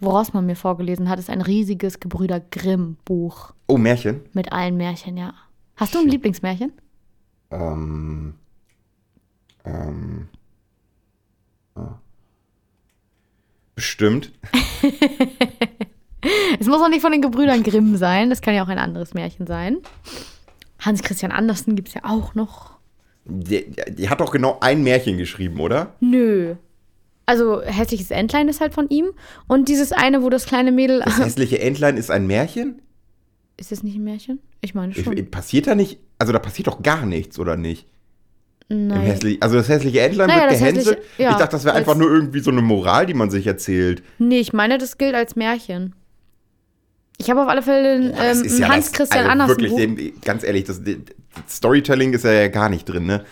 [0.00, 4.22] woraus man mir vorgelesen hat, ist ein riesiges Gebrüder Grimm-Buch Oh, Märchen?
[4.32, 5.34] mit allen Märchen, ja.
[5.76, 6.72] Hast du ein Lieblingsmärchen?
[7.50, 8.34] Ähm.
[9.64, 10.28] Ähm.
[11.76, 11.94] ah.
[13.74, 14.32] Bestimmt.
[16.60, 19.12] Es muss auch nicht von den Gebrüdern Grimm sein, das kann ja auch ein anderes
[19.14, 19.78] Märchen sein.
[20.78, 22.78] Hans Christian Andersen gibt es ja auch noch.
[23.24, 25.94] Die, die hat doch genau ein Märchen geschrieben, oder?
[26.00, 26.54] Nö.
[27.26, 29.06] Also hässliches Entlein ist halt von ihm.
[29.46, 31.00] Und dieses eine, wo das kleine Mädel.
[31.04, 32.82] Das hässliche Entlein ist ein Märchen?
[33.56, 34.40] Ist das nicht ein Märchen?
[34.60, 35.30] Ich meine Ich, schon.
[35.30, 36.00] passiert da nicht?
[36.18, 37.86] Also da passiert doch gar nichts, oder nicht?
[38.68, 40.98] Also das hässliche Entlein Naja, wird gehänselt.
[41.18, 44.02] ja, ich dachte, das wäre einfach nur irgendwie so eine Moral, die man sich erzählt.
[44.18, 45.94] Nee, ich meine, das gilt als Märchen.
[47.18, 50.24] Ich habe auf alle Fälle Das ähm, ja Hans das- Christian also Andersen Wirklich, Buch.
[50.24, 50.94] ganz ehrlich, das, das
[51.56, 53.24] Storytelling ist ja gar nicht drin, ne?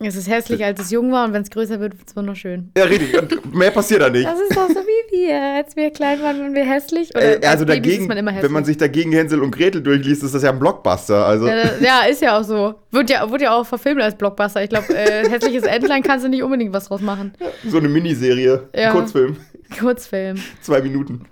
[0.00, 2.72] Es ist hässlich, als es jung war und wenn es größer wird, wird es wunderschön.
[2.76, 3.16] Ja, richtig.
[3.16, 4.26] Und mehr passiert da nicht.
[4.26, 5.40] Das ist doch so wie wir.
[5.56, 7.10] Als wir klein waren, waren wir hässlich.
[7.14, 8.42] Oder Äh, also als dagegen, man hässlich.
[8.42, 11.24] wenn man sich dagegen Hänsel und Gretel durchliest, ist das ja ein Blockbuster.
[11.26, 12.74] Also ja, ja, ist ja auch so.
[12.90, 14.62] Wird ja, wird ja auch verfilmt als Blockbuster.
[14.64, 17.34] Ich glaube, äh, hässliches Entlein kannst du nicht unbedingt was draus machen.
[17.68, 18.90] so eine Miniserie, Ja.
[18.90, 19.36] Kurzfilm,
[19.78, 20.36] Kurzfilm.
[20.62, 21.26] zwei Minuten.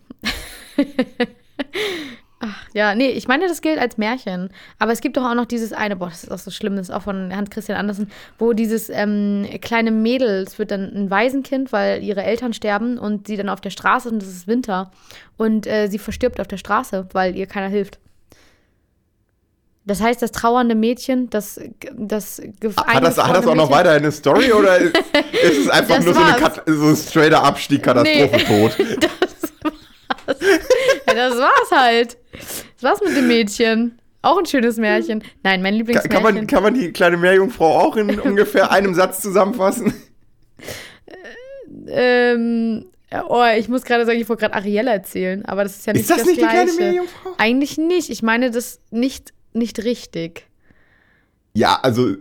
[2.72, 4.48] Ja, nee, ich meine, das gilt als Märchen.
[4.78, 6.88] Aber es gibt doch auch noch dieses eine, boah, das ist auch so schlimm, das
[6.88, 11.10] ist auch von Hans Christian Andersen, wo dieses ähm, kleine Mädel, es wird dann ein
[11.10, 14.90] Waisenkind, weil ihre Eltern sterben und sie dann auf der Straße und es ist Winter.
[15.36, 17.98] Und äh, sie verstirbt auf der Straße, weil ihr keiner hilft.
[19.84, 21.60] Das heißt, das trauernde Mädchen, das,
[21.92, 22.40] das
[22.76, 24.96] Hat das, hat das auch noch weiter eine Story oder ist,
[25.42, 28.76] ist es einfach nur so, eine so ein straighter Abstieg, Katastrophentod?
[29.00, 29.10] Das
[29.64, 29.79] war's.
[31.06, 32.16] Ja, das war's halt.
[32.32, 33.98] Das war's mit dem Mädchen.
[34.22, 35.24] Auch ein schönes Märchen.
[35.42, 36.10] Nein, mein Lieblingsmärchen.
[36.10, 39.92] Kann man, kann man die kleine Meerjungfrau auch in ungefähr einem Satz zusammenfassen?
[41.88, 42.84] ähm,
[43.28, 46.02] oh, ich muss gerade sagen, ich wollte gerade Ariella erzählen, aber das ist ja nicht
[46.02, 46.64] Ist das das nicht die Gleiche.
[46.66, 47.30] kleine Meerjungfrau?
[47.38, 48.10] Eigentlich nicht.
[48.10, 50.46] Ich meine das nicht, nicht richtig.
[51.54, 52.18] Ja, also äh,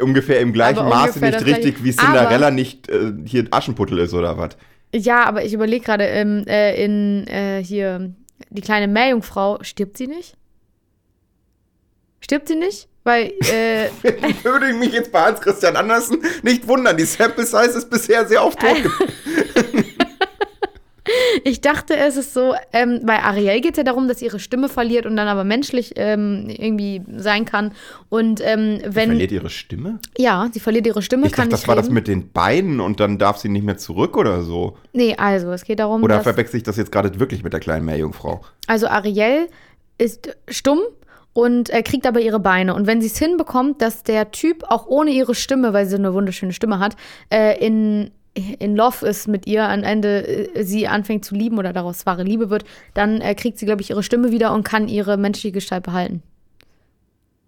[0.00, 1.56] ungefähr im gleichen Aber Maße ungefähr nicht gleiche.
[1.66, 4.56] richtig, wie Cinderella nicht äh, hier Aschenputtel ist oder was.
[4.94, 8.12] Ja, aber ich überlege gerade, ähm, äh, in äh, hier,
[8.50, 10.36] die kleine Meerjungfrau, stirbt sie nicht?
[12.20, 12.88] Stirbt sie nicht?
[13.04, 13.88] Weil, äh,
[14.42, 16.96] Würde ich mich jetzt bei Hans Christian Andersen nicht wundern.
[16.96, 18.76] Die Sample Size ist bisher sehr oft tot.
[21.44, 24.38] ich dachte, es ist so, ähm, bei Ariel geht es ja darum, dass sie ihre
[24.38, 27.72] Stimme verliert und dann aber menschlich ähm, irgendwie sein kann.
[28.08, 29.10] Und ähm, wenn.
[29.10, 29.98] Verliert ihre Stimme?
[30.18, 33.00] Ja, sie verliert ihre Stimme, Ich kann dachte, das war das mit den Beinen und
[33.00, 34.76] dann darf sie nicht mehr zurück oder so.
[34.92, 37.84] Nee, also, es geht darum, Oder verwechsel ich das jetzt gerade wirklich mit der kleinen
[37.84, 38.42] Meerjungfrau?
[38.66, 39.48] Also Ariel
[39.98, 40.80] ist stumm
[41.32, 42.74] und äh, kriegt aber ihre Beine.
[42.74, 46.12] Und wenn sie es hinbekommt, dass der Typ auch ohne ihre Stimme, weil sie eine
[46.14, 46.96] wunderschöne Stimme hat,
[47.30, 51.72] äh, in, in Love ist mit ihr, am Ende äh, sie anfängt zu lieben oder
[51.72, 52.64] daraus wahre Liebe wird,
[52.94, 56.22] dann äh, kriegt sie, glaube ich, ihre Stimme wieder und kann ihre menschliche Gestalt behalten.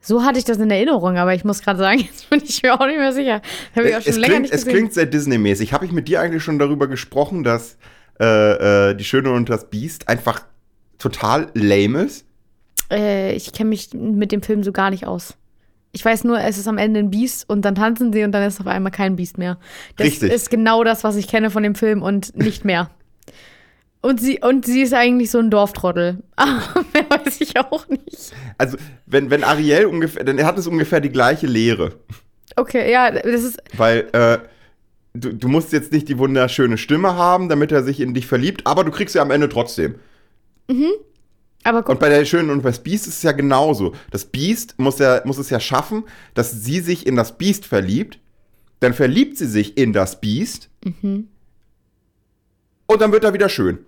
[0.01, 2.75] So hatte ich das in Erinnerung, aber ich muss gerade sagen, jetzt bin ich mir
[2.75, 3.41] auch nicht mehr sicher.
[3.77, 5.73] Habe ich auch schon es, länger klingt, nicht es klingt sehr Disney-mäßig.
[5.73, 7.77] Habe ich mit dir eigentlich schon darüber gesprochen, dass
[8.21, 10.45] äh, äh, Die Schöne und das Biest einfach
[10.99, 12.27] total lame ist?
[12.91, 15.37] Äh, ich kenne mich mit dem Film so gar nicht aus.
[15.93, 18.43] Ich weiß nur, es ist am Ende ein Biest und dann tanzen sie und dann
[18.43, 19.59] ist auf einmal kein Biest mehr.
[19.97, 20.33] Das Richtig.
[20.33, 22.91] ist genau das, was ich kenne von dem Film und nicht mehr.
[24.01, 26.23] Und sie, und sie ist eigentlich so ein Dorftrottel.
[26.37, 28.33] Aber mehr weiß ich auch nicht.
[28.59, 28.77] Also,
[29.07, 31.95] wenn, wenn Ariel ungefähr, dann hat es ungefähr die gleiche Lehre.
[32.57, 33.63] Okay, ja, das ist.
[33.77, 34.39] Weil, äh,
[35.15, 38.67] du, du musst jetzt nicht die wunderschöne Stimme haben, damit er sich in dich verliebt,
[38.67, 39.95] aber du kriegst sie am Ende trotzdem.
[41.65, 43.95] Aber Und bei der Schönen und das Biest ist es ja genauso.
[44.11, 48.19] Das Biest muss, ja, muss es ja schaffen, dass sie sich in das Biest verliebt.
[48.81, 50.69] Dann verliebt sie sich in das Biest.
[50.85, 51.29] Mhm.
[52.87, 53.79] Und dann wird er wieder schön.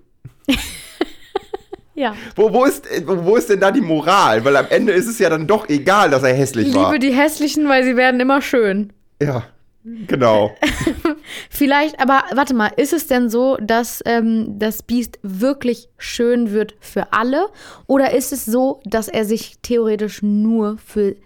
[1.94, 2.14] ja.
[2.36, 4.44] Wo, wo, ist, wo ist denn da die Moral?
[4.44, 6.92] Weil am Ende ist es ja dann doch egal, dass er hässlich Ich war.
[6.92, 8.92] liebe die Hässlichen, weil sie werden immer schön.
[9.20, 9.44] Ja,
[9.84, 10.54] genau.
[11.50, 16.74] Vielleicht, aber warte mal, ist es denn so, dass ähm, das Biest wirklich schön wird
[16.80, 17.48] für alle?
[17.86, 21.16] Oder ist es so, dass er sich theoretisch nur für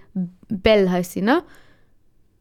[0.49, 1.43] Belle heißt sie, ne?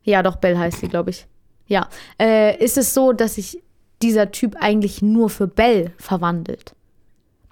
[0.03, 1.27] Ja, doch, Belle heißt sie, glaube ich.
[1.67, 1.89] Ja.
[2.19, 3.61] Äh, ist es so, dass sich
[4.01, 6.73] dieser Typ eigentlich nur für Belle verwandelt?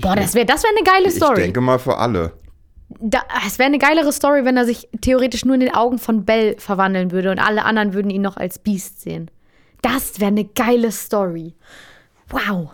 [0.02, 1.42] Boah, das wäre das wär eine geile Ich Story.
[1.42, 2.34] denke mal für alle.
[2.90, 6.24] Da, es wäre eine geilere Story, wenn er sich theoretisch nur in den Augen von
[6.24, 9.30] Belle verwandeln würde und alle anderen würden ihn noch als Biest sehen.
[9.82, 11.56] Das wäre eine geile Story.
[12.30, 12.70] Wow.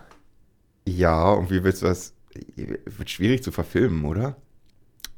[0.86, 2.14] Ja, und wie willst du das?
[2.56, 4.36] Wird schwierig zu verfilmen, oder?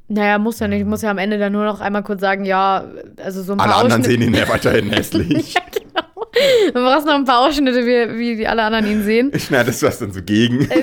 [0.09, 0.85] Naja, muss ja nicht.
[0.87, 2.85] Muss ja am Ende dann nur noch einmal kurz sagen, ja,
[3.17, 4.23] also so ein Alle paar anderen Ausschnitte.
[4.23, 5.55] sehen ihn ja weiterhin hässlich.
[5.55, 6.27] ja, genau.
[6.67, 9.31] Du brauchst noch ein paar Ausschnitte, wie, wie alle anderen ihn sehen.
[9.35, 10.69] Ich schneide das was dann so gegen.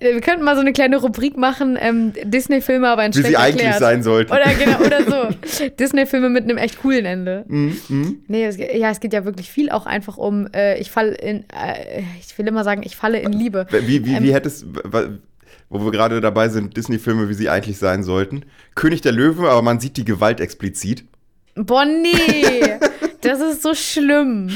[0.00, 3.38] Wir könnten mal so eine kleine Rubrik machen, ähm, Disney-Filme, aber in Wie sie schlecht
[3.38, 3.80] eigentlich erklärt.
[3.80, 4.32] sein sollten.
[4.32, 5.68] Oder genau, oder so.
[5.78, 7.44] Disney-Filme mit einem echt coolen Ende.
[7.48, 8.18] Mhm, mhm.
[8.28, 11.44] Nee, es, ja, es geht ja wirklich viel auch einfach um, äh, ich falle in,
[11.50, 13.66] äh, ich will immer sagen, ich falle in Liebe.
[13.70, 14.66] Wie, wie, Ähm, wie hättest,
[15.70, 18.44] wo wir gerade dabei sind, Disney-Filme, wie sie eigentlich sein sollten.
[18.74, 21.04] König der Löwen, aber man sieht die Gewalt explizit.
[21.56, 22.12] Boah, nee,
[23.24, 24.50] das ist so schlimm.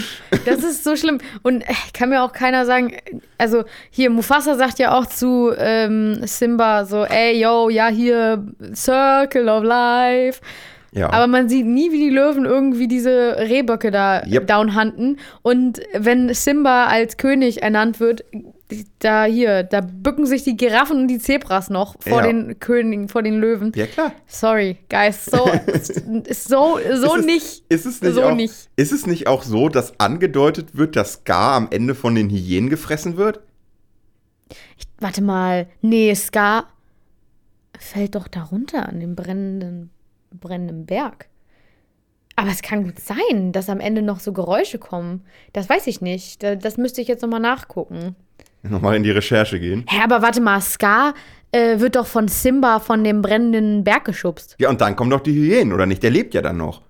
[0.45, 1.19] Das ist so schlimm.
[1.43, 2.93] Und äh, kann mir auch keiner sagen,
[3.39, 9.49] also hier, Mufasa sagt ja auch zu ähm, Simba so, ey, yo, ja, hier, Circle
[9.49, 10.41] of Life.
[10.93, 11.11] Ja.
[11.13, 14.47] Aber man sieht nie, wie die Löwen irgendwie diese Rehböcke da Yep.
[14.47, 15.19] downhunten.
[15.43, 18.25] Und wenn Simba als König ernannt wird,
[18.99, 22.27] da hier, da bücken sich die Giraffen und die Zebras noch vor Ja.
[22.27, 23.73] den Königen, vor den Löwen.
[23.75, 24.13] ja, klar.
[24.27, 25.47] Sorry, guys, so,
[26.31, 27.65] so, so ist es, nicht.
[27.71, 28.69] Ist es nicht, so auch, nicht.
[28.77, 32.69] Ist es nicht auch so, dass angedeutet wird, dass Scar am Ende von den Hyänen
[32.69, 33.41] gefressen wird?
[35.01, 36.69] Warte mal, nee, Scar
[37.79, 39.91] fällt doch darunter an dem brennenden,
[40.33, 41.29] brennenden Berg.
[42.37, 45.25] Aber es kann gut sein, dass am Ende noch so Geräusche kommen.
[45.53, 46.43] Das weiß ich nicht.
[46.43, 48.15] Da- Das müsste ich jetzt nochmal nachgucken.
[48.63, 49.85] Nochmal in die Recherche gehen.
[49.89, 51.15] Hä, aber warte mal, Scar
[51.53, 54.57] äh, wird doch von Simba von dem brennenden Berg geschubst.
[54.59, 56.03] Ja, und dann kommen doch die Hyänen, oder nicht?
[56.03, 56.83] Der lebt ja dann noch.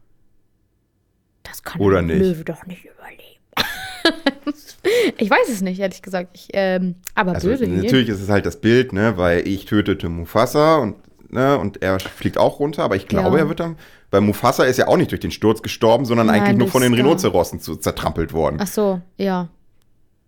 [1.43, 2.19] Das kann Oder nicht?
[2.21, 3.39] Löwe doch nicht überleben.
[5.19, 6.31] ich weiß es nicht, ehrlich gesagt.
[6.35, 7.83] Ich, ähm, aber Also böse Hyänen.
[7.83, 10.97] natürlich ist es halt das Bild, ne, weil ich tötete Mufasa und,
[11.33, 13.45] ne, und er fliegt auch runter, aber ich glaube, Ja.
[13.45, 13.77] er wird dann.
[14.11, 16.81] Weil Mufasa ist ja auch nicht durch den Sturz gestorben, sondern Nein, eigentlich nur von
[16.83, 18.57] den zu, zertrampelt worden.
[18.61, 19.49] Ach so, ja.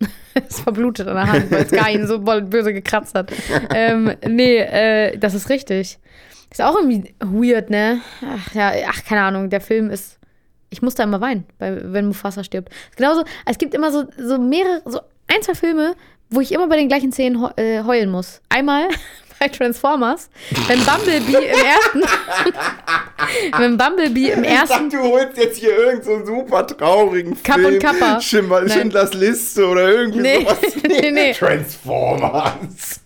[0.49, 3.33] ist verblutet an der Hand, weil es Gein so voll böse gekratzt hat.
[3.75, 5.99] ähm, nee, äh, das ist richtig.
[6.51, 8.01] Ist auch irgendwie weird, ne?
[8.27, 10.19] Ach ja, ach, keine Ahnung, der Film ist.
[10.71, 12.73] Ich muss da immer weinen, bei, wenn Mufasa stirbt.
[12.97, 15.95] Genauso, es gibt immer so, so mehrere, so ein, zwei Filme,
[16.29, 18.41] wo ich immer bei den gleichen Szenen äh, heulen muss.
[18.49, 18.89] Einmal
[19.41, 20.29] bei Transformers,
[20.69, 22.03] wenn Bumblebee im ersten.
[23.59, 24.91] wenn Bumblebee im Ich ersten.
[24.91, 27.79] dachte, du holst jetzt hier irgendeinen so einen super traurigen Kapp und Film.
[27.81, 28.21] Kappa.
[28.21, 28.69] Schimmer.
[28.69, 30.59] Schindlers Liste oder irgendwie Nee, sowas.
[30.89, 31.33] nee, nee.
[31.33, 33.01] Transformers.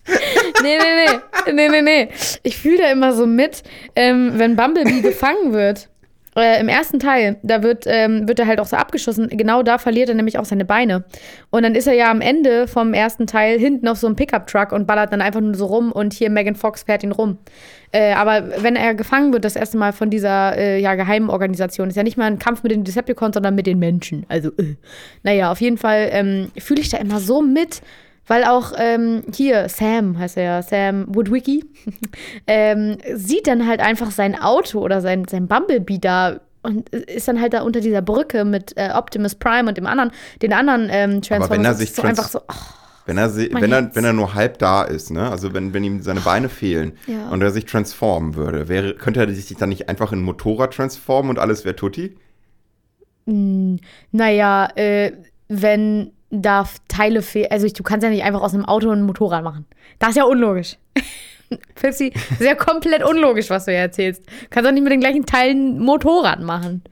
[0.61, 1.53] Nee, nee, nee.
[1.53, 2.09] Nee, nee, nee.
[2.43, 3.63] Ich fühle da immer so mit,
[3.95, 5.89] ähm, wenn Bumblebee gefangen wird.
[6.37, 9.29] Äh, Im ersten Teil, da wird, ähm, wird er halt auch so abgeschossen.
[9.29, 11.05] Genau da verliert er nämlich auch seine Beine.
[11.51, 14.73] Und dann ist er ja am Ende vom ersten Teil hinten auf so einem Pickup-Truck
[14.73, 17.39] und ballert dann einfach nur so rum und hier Megan Fox fährt ihn rum.
[17.93, 21.89] Äh, aber wenn er gefangen wird, das erste Mal von dieser äh, ja, geheimen Organisation,
[21.89, 24.27] ist ja nicht mal ein Kampf mit den Decepticons, sondern mit den Menschen.
[24.29, 24.75] Also, äh.
[25.23, 27.83] naja, auf jeden Fall ähm, fühle ich da immer so mit,
[28.27, 31.65] weil auch ähm, hier, Sam heißt er ja, Sam Woodwicky,
[32.47, 37.41] ähm, sieht dann halt einfach sein Auto oder sein, sein Bumblebee da und ist dann
[37.41, 40.11] halt da unter dieser Brücke mit äh, Optimus Prime und dem anderen,
[40.41, 41.51] den anderen ähm, Transformers.
[41.51, 42.73] wenn er sich so einfach so, ach,
[43.05, 45.31] Wenn er, wenn, er, wenn er nur halb da ist, ne?
[45.31, 47.29] also wenn, wenn ihm seine Beine fehlen Ja.
[47.29, 50.73] und er sich transformen würde, wäre, könnte er sich dann nicht einfach in ein Motorrad
[50.73, 52.17] transformen und alles wäre Tutti?
[53.27, 53.77] mh,
[54.13, 55.13] naja, äh,
[55.49, 56.13] wenn
[56.43, 59.67] da Teile fehlen, also du kannst ja nicht einfach aus einem Auto ein Motorrad machen.
[59.99, 60.77] Das ist ja unlogisch.
[61.75, 64.27] Pipsi, sehr komplett unlogisch, was du hier erzählst.
[64.27, 66.83] Du kannst auch nicht mit den gleichen Teilen ein Motorrad machen.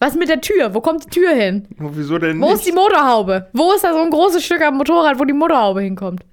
[0.00, 0.74] Was mit der Tür?
[0.74, 1.66] Wo kommt die Tür hin?
[1.82, 2.54] Oh, wieso denn Wo nicht?
[2.58, 3.48] ist die Motorhaube?
[3.52, 6.24] Wo ist da so ein großes Stück am Motorrad, wo die Motorhaube hinkommt?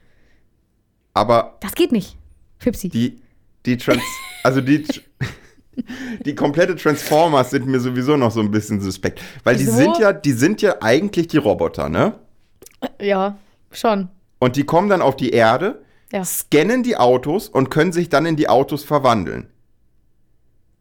[1.14, 2.16] Aber Das geht nicht.
[2.60, 2.90] Fipsi.
[2.90, 3.20] die,
[3.66, 4.02] die Trans,
[4.44, 4.86] also die,
[6.26, 9.22] die komplette Transformers sind mir sowieso noch so ein bisschen suspekt.
[9.44, 9.78] Weil die Wieso?
[9.78, 12.14] sind ja, die sind ja eigentlich die Roboter, ne?
[13.02, 13.38] Ja,
[13.72, 14.10] schon.
[14.40, 16.24] Und die kommen dann auf die Erde, Ja.
[16.24, 19.50] scannen die Autos und können sich dann in die Autos verwandeln.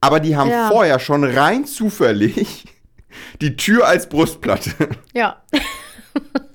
[0.00, 0.68] Aber die haben Ja.
[0.68, 2.64] vorher schon rein zufällig
[3.40, 4.70] die Tür als Brustplatte.
[5.14, 5.42] Ja.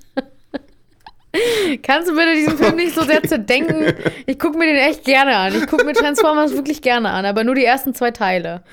[1.84, 3.94] Kannst du bitte diesen Film nicht so sehr zu denken?
[4.26, 5.56] Ich gucke mir den echt gerne an.
[5.56, 8.64] Ich gucke mir Transformers wirklich gerne an, aber nur die ersten zwei Teile.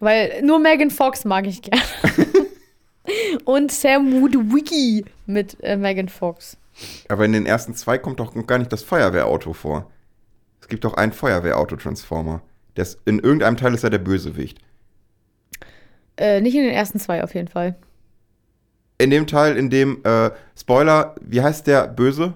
[0.00, 1.82] Weil nur Megan Fox mag ich gerne.
[3.44, 6.56] Und Sam Woodwicki mit äh, Megan Fox.
[7.08, 9.90] Aber in den ersten zwei kommt doch gar nicht das Feuerwehrauto vor.
[10.60, 12.42] Es gibt doch einen Feuerwehrauto-Transformer.
[13.04, 14.58] In irgendeinem Teil ist er der Bösewicht.
[16.16, 17.74] Äh, nicht in den ersten zwei auf jeden Fall.
[18.98, 22.34] In dem Teil, in dem, äh, Spoiler, wie heißt der Böse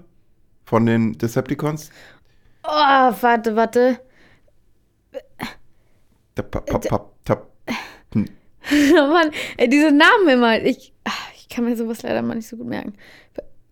[0.65, 1.91] von den Decepticons?
[2.65, 2.69] Oh,
[3.21, 4.01] warte, warte.
[6.37, 7.47] Der pa pa pa tap-
[8.69, 10.61] Oh Mann, ey, diese Namen immer.
[10.61, 12.95] Ich, ach, ich kann mir sowas leider mal nicht so gut merken.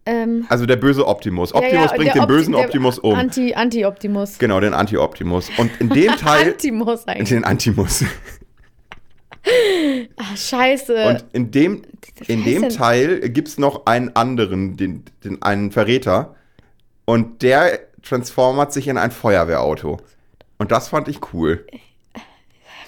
[0.07, 1.53] Ähm, Also der böse Optimus.
[1.53, 3.14] Optimus ja, ja, bringt den bösen Opti- der Optimus um.
[3.14, 4.39] Anti- Anti-Optimus.
[4.39, 5.51] genau, den Anti-Optimus.
[5.59, 6.53] Und in dem Teil.
[6.53, 7.30] Antimus eigentlich.
[7.30, 8.05] den Antimus.
[10.16, 11.08] Ah, scheiße.
[11.08, 11.82] Und in dem,
[12.26, 16.36] in dem Teil gibt es noch einen anderen, den, den, einen Verräter.
[17.04, 19.98] Und der transformert sich in ein Feuerwehrauto.
[20.58, 21.66] Und das fand ich cool.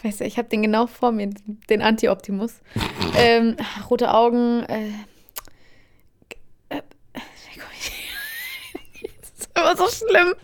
[0.03, 1.31] Weißt du, ich habe den genau vor mir,
[1.69, 2.55] den Anti-Optimus.
[3.17, 3.57] ähm,
[3.91, 4.63] rote Augen.
[4.65, 4.91] Äh,
[6.69, 6.83] das
[9.37, 10.35] ist immer so schlimm.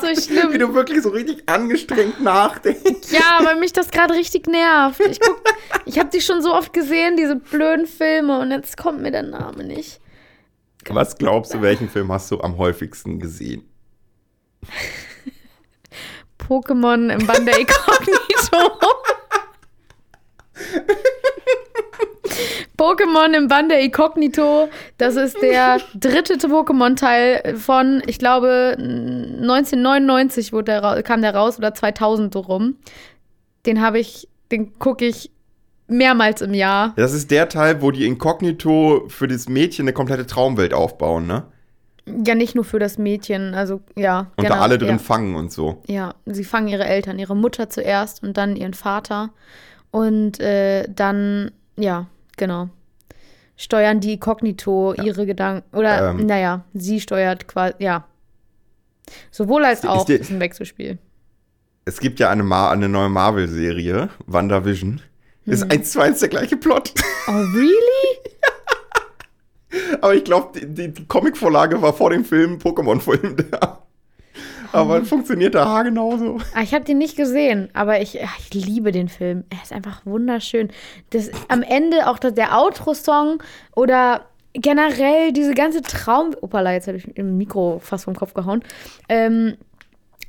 [0.00, 0.52] so schlimm.
[0.52, 3.10] Wie du wirklich so richtig angestrengt nachdenkst.
[3.10, 5.00] Ja, weil mich das gerade richtig nervt.
[5.00, 5.42] Ich, guck,
[5.84, 9.22] ich habe die schon so oft gesehen, diese blöden Filme, und jetzt kommt mir der
[9.22, 10.00] Name nicht.
[10.88, 13.68] Was glaubst du, welchen Film hast du am häufigsten gesehen?
[16.38, 18.78] Pokémon im Band der Inkognito.
[22.76, 24.68] Pokémon im Band der Inkognito.
[24.98, 31.74] Das ist der dritte Pokémon-Teil von, ich glaube, 1999 wurde der, kam der raus oder
[31.74, 32.76] 2000 so rum.
[33.66, 35.30] Den habe ich, den gucke ich
[35.86, 36.92] mehrmals im Jahr.
[36.96, 41.44] Das ist der Teil, wo die Inkognito für das Mädchen eine komplette Traumwelt aufbauen, ne?
[42.06, 44.30] Ja, nicht nur für das Mädchen, also ja.
[44.36, 44.98] Und genau, da alle drin ja.
[44.98, 45.82] fangen und so.
[45.86, 49.30] Ja, sie fangen ihre Eltern, ihre Mutter zuerst und dann ihren Vater.
[49.90, 52.06] Und äh, dann, ja,
[52.36, 52.68] genau.
[53.56, 55.76] Steuern die Kognito ihre Gedanken.
[55.76, 56.26] Oder, Ähm.
[56.26, 58.06] naja, sie steuert quasi, ja.
[59.30, 60.98] Sowohl als Ist auch ist die- ist ein Wechselspiel.
[61.84, 65.00] Es gibt ja eine, Ma eine neue Marvel-Serie, WandaVision.
[65.44, 66.92] Ist eins zu eins der gleiche Plot.
[67.26, 68.18] Oh, really?
[70.02, 73.83] Aber ich glaube, die, die, die Comicvorlage war vor dem Film, Pokémon-Film da.
[74.74, 75.04] Aber Oh.
[75.04, 76.38] funktioniert da genauso.
[76.54, 78.18] Ah, Ich habe den nicht gesehen, aber ich,
[78.50, 79.44] ich liebe den Film.
[79.50, 80.68] Er ist einfach wunderschön.
[81.10, 83.42] Das, am Ende auch das, der Outro-Song
[83.76, 86.34] oder generell diese ganze Traum.
[86.40, 88.62] Opala, jetzt habe ich im Mikro fast vom Kopf gehauen.
[89.08, 89.56] Ähm,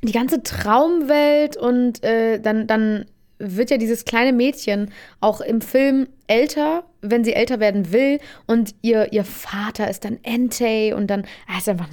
[0.02, 3.06] die ganze Traumwelt und äh, dann, dann
[3.38, 4.90] wird ja dieses kleine Mädchen
[5.20, 8.18] auch im Film älter, wenn sie älter werden will.
[8.46, 11.24] Und ihr, ihr Vater ist dann Entei und dann.
[11.48, 11.88] Ah, ist, einfach,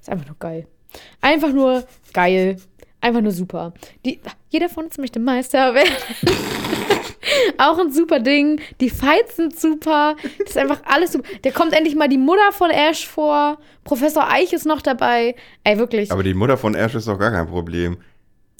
[0.00, 0.66] ist einfach nur geil.
[1.20, 2.56] Einfach nur geil.
[3.00, 3.72] Einfach nur super.
[4.04, 5.92] Die, jeder von uns möchte Meister werden.
[7.58, 8.60] Auch ein super Ding.
[8.80, 10.16] Die Fights sind super.
[10.38, 11.28] Das ist einfach alles super.
[11.42, 13.58] Da kommt endlich mal die Mutter von Ash vor.
[13.84, 15.34] Professor Eich ist noch dabei.
[15.64, 16.10] Ey, wirklich.
[16.10, 17.98] Aber die Mutter von Ash ist doch gar kein Problem.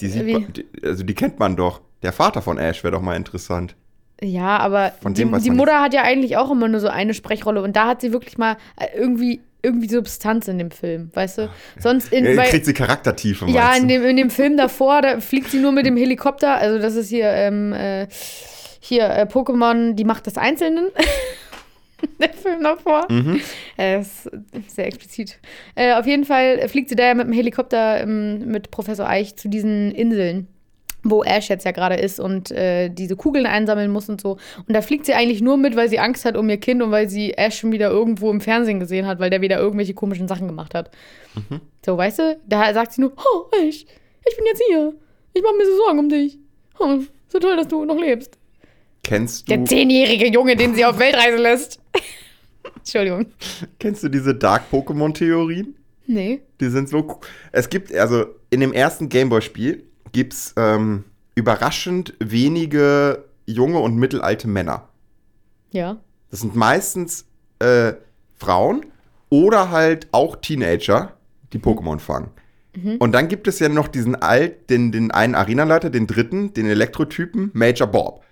[0.01, 1.81] Die sieht man, die, also die kennt man doch.
[2.03, 3.75] Der Vater von Ash wäre doch mal interessant.
[4.21, 7.13] Ja, aber die, dem die man Mutter hat ja eigentlich auch immer nur so eine
[7.13, 11.39] Sprechrolle und da hat sie wirklich mal äh, irgendwie, irgendwie Substanz in dem Film, weißt
[11.39, 11.49] du?
[11.79, 15.51] Sonst in, Ja, kriegt sie Charaktertiefe, ja, in dem, in dem Film davor, da fliegt
[15.51, 18.07] sie nur mit dem Helikopter, also das ist hier, ähm, äh,
[18.79, 20.87] hier, äh, Pokémon, die Macht des Einzelnen.
[22.19, 23.07] Der Film davor.
[23.09, 23.41] Mhm.
[23.75, 24.29] Äh, ist
[24.67, 25.39] sehr explizit.
[25.73, 29.35] Äh, auf jeden Fall fliegt sie da ja mit dem Helikopter ähm, mit Professor Eich
[29.35, 30.47] zu diesen Inseln,
[31.03, 34.37] wo Ash jetzt ja gerade ist und äh, diese Kugeln einsammeln muss und so.
[34.67, 36.91] Und da fliegt sie eigentlich nur mit, weil sie Angst hat um ihr Kind und
[36.91, 40.27] weil sie Ash schon wieder irgendwo im Fernsehen gesehen hat, weil der wieder irgendwelche komischen
[40.27, 40.91] Sachen gemacht hat.
[41.85, 42.39] So, weißt du?
[42.47, 43.85] Da sagt sie nur, oh, Ash,
[44.27, 44.93] ich bin jetzt hier.
[45.33, 46.37] Ich mache mir so Sorgen um dich.
[46.79, 48.37] Oh, so toll, dass du noch lebst.
[49.03, 51.79] Kennst Der du, zehnjährige Junge, den sie auf Weltreise lässt.
[52.75, 53.27] Entschuldigung.
[53.79, 55.75] kennst du diese Dark-Pokémon-Theorien?
[56.07, 56.41] Nee.
[56.59, 57.19] Die sind so.
[57.51, 61.05] Es gibt, also in dem ersten Gameboy-Spiel gibt es ähm,
[61.35, 64.89] überraschend wenige junge und mittelalte Männer.
[65.71, 65.97] Ja.
[66.29, 67.25] Das sind meistens
[67.59, 67.93] äh,
[68.35, 68.85] Frauen
[69.29, 71.13] oder halt auch Teenager,
[71.53, 72.29] die Pokémon fangen.
[72.99, 76.67] Und dann gibt es ja noch diesen alt, den, den einen Arenaleiter, den dritten, den
[76.67, 78.23] Elektrotypen, Major Bob.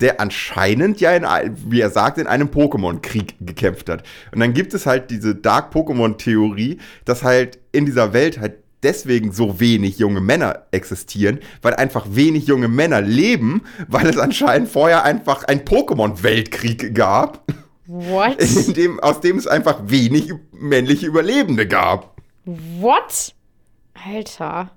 [0.00, 1.24] Der anscheinend ja, in,
[1.70, 4.02] wie er sagt, in einem Pokémon-Krieg gekämpft hat.
[4.32, 9.60] Und dann gibt es halt diese Dark-Pokémon-Theorie, dass halt in dieser Welt halt deswegen so
[9.60, 15.44] wenig junge Männer existieren, weil einfach wenig junge Männer leben, weil es anscheinend vorher einfach
[15.44, 17.44] einen Pokémon-Weltkrieg gab,
[17.86, 18.36] What?
[18.76, 22.20] dem, aus dem es einfach wenig männliche Überlebende gab.
[22.44, 23.34] What?
[23.94, 24.70] Alter.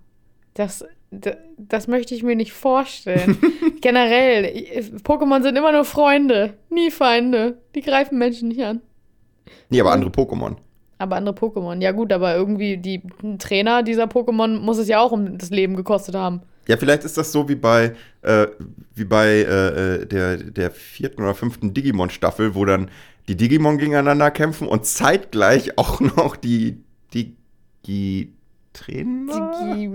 [0.53, 3.37] Das, das, das möchte ich mir nicht vorstellen.
[3.81, 4.45] Generell,
[5.03, 7.57] Pokémon sind immer nur Freunde, nie Feinde.
[7.75, 8.81] Die greifen Menschen nicht an.
[9.69, 10.55] Nee, aber andere Pokémon.
[11.01, 13.01] Aber andere Pokémon, ja gut, aber irgendwie die
[13.39, 16.41] Trainer dieser Pokémon muss es ja auch um das Leben gekostet haben.
[16.67, 18.45] Ja, vielleicht ist das so wie bei, äh,
[18.93, 22.91] wie bei äh, äh, der, der vierten oder fünften Digimon-Staffel, wo dann
[23.27, 26.77] die Digimon gegeneinander kämpfen und zeitgleich auch noch die
[27.15, 29.73] Digi-Trainer?
[29.73, 29.89] Digi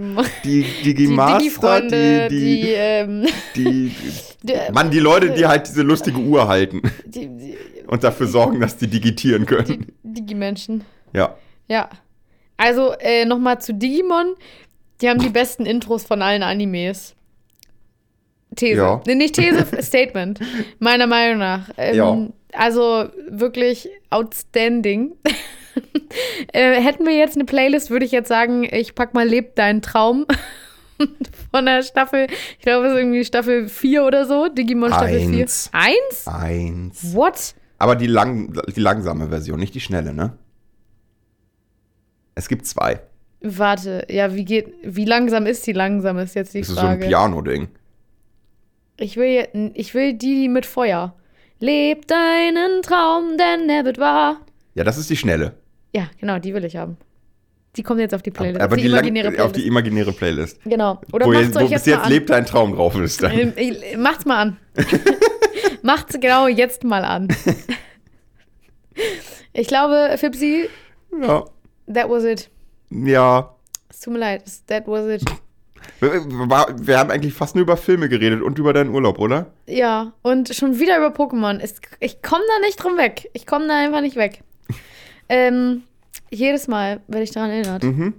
[0.45, 3.93] Die die Digimaster, Digi-Freunde, die, die, die, ähm, die,
[4.73, 8.77] Mann, die Leute, die halt diese lustige Uhr halten die, die, und dafür sorgen, dass
[8.77, 9.93] die digitieren können.
[10.03, 10.83] die Digi-Menschen.
[11.17, 11.35] Ja.
[11.69, 11.89] Ja.
[12.57, 14.35] Also, äh, nochmal zu Digimon.
[15.01, 17.15] Die haben die besten Intros von allen Animes.
[18.55, 18.77] These.
[18.79, 19.03] Ja.
[19.07, 20.41] Nee, nicht These, Statement.
[20.79, 21.71] Meiner Meinung nach.
[21.77, 22.29] Ähm, Ja.
[22.53, 25.13] Also wirklich outstanding.
[26.53, 29.83] äh, hätten wir jetzt eine Playlist, würde ich jetzt sagen, ich pack mal Leb deinen
[29.83, 30.25] Traum
[31.51, 35.41] von der Staffel, ich glaube, es ist irgendwie Staffel 4 oder so, Digimon Staffel 4.
[35.41, 35.71] Eins.
[35.73, 36.27] Eins?
[36.27, 37.15] Eins.
[37.15, 37.55] What?
[37.79, 40.33] Aber die, lang, die langsame Version, nicht die schnelle, ne?
[42.37, 43.01] Es gibt zwei.
[43.41, 46.81] Warte, ja, wie geht, wie langsam ist die langsam, ist jetzt die Das ist so
[46.81, 47.07] ein Frage.
[47.07, 47.69] Piano-Ding.
[48.99, 51.15] Ich will, ich will die, die mit Feuer.
[51.59, 54.41] Leb deinen Traum, denn er wird wahr.
[54.75, 55.55] Ja, das ist die schnelle.
[55.95, 56.97] Ja, genau, die will ich haben.
[57.77, 58.61] Die kommt jetzt auf die Playlist.
[58.61, 60.63] Aber auf die, lang, imaginäre auf die imaginäre Playlist.
[60.65, 61.01] Genau.
[61.13, 63.23] Oder wo macht's wo euch bis jetzt jetzt lebt dein Traum drauf ist.
[63.23, 63.33] Dann.
[63.33, 64.57] Ähm, äh, Macht's mal an.
[65.83, 67.29] Macht's genau jetzt mal an.
[69.53, 70.69] ich glaube, Fipsi,
[71.23, 71.45] Ja.
[71.93, 72.51] That was it.
[72.91, 73.53] ja.
[73.89, 75.25] Es tut mir leid, that was it.
[76.01, 79.53] Wir, haben eigentlich fast nur über Filme geredet und über deinen Urlaub, oder?
[79.67, 81.63] Ja, und schon wieder über Pokémon.
[82.01, 83.31] Ich komme da nicht drum weg.
[83.33, 84.43] Ich komme da einfach nicht weg.
[85.29, 85.85] ähm,
[86.31, 87.83] jedes Mal werde ich daran erinnert.
[87.83, 88.15] Mhm.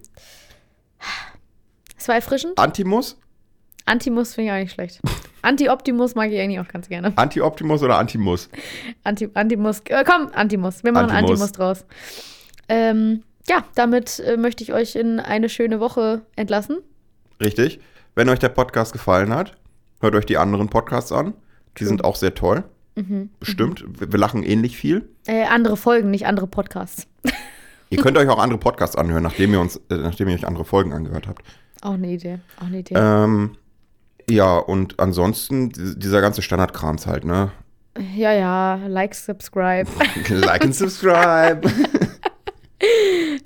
[1.97, 2.57] Es war erfrischend.
[2.57, 3.19] Antimus?
[3.85, 4.99] Antimus finde ich auch nicht schlecht.
[5.41, 7.13] Anti-Optimus mag ich eigentlich auch ganz gerne.
[7.15, 8.49] Anti-Optimus oder Antimus?
[9.03, 9.81] Anti Antimus.
[9.85, 10.83] Äh, komm, Antimus.
[10.83, 11.41] Wir machen Antimus.
[11.41, 11.85] Antimus, draus.
[12.67, 16.77] Ähm, ja, damit äh, möchte ich euch in eine schöne Woche entlassen.
[17.41, 17.79] Richtig.
[18.15, 19.53] Wenn euch der Podcast gefallen hat,
[20.01, 21.33] hört euch die anderen Podcasts an.
[21.77, 22.63] Die sind auch sehr toll.
[22.95, 23.29] Mhm.
[23.39, 23.83] Bestimmt.
[23.99, 25.07] Wir, wir lachen ähnlich viel.
[25.27, 27.07] Äh, andere Folgen, nicht andere Podcasts.
[27.89, 30.65] Ihr könnt euch auch andere Podcasts anhören, nachdem ihr uns, äh, nachdem ihr euch andere
[30.65, 31.43] Folgen angehört habt.
[31.81, 32.39] Auch eine Idee.
[32.59, 32.95] Auch eine Idee.
[32.97, 33.55] Ähm,
[34.29, 37.51] ja, und ansonsten, die- dieser ganze Standardkrams halt, ne?
[38.15, 39.89] Ja, ja, like, subscribe.
[40.29, 41.61] like and subscribe.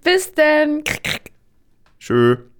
[0.03, 0.83] Bis denn.
[1.99, 2.37] Tschö.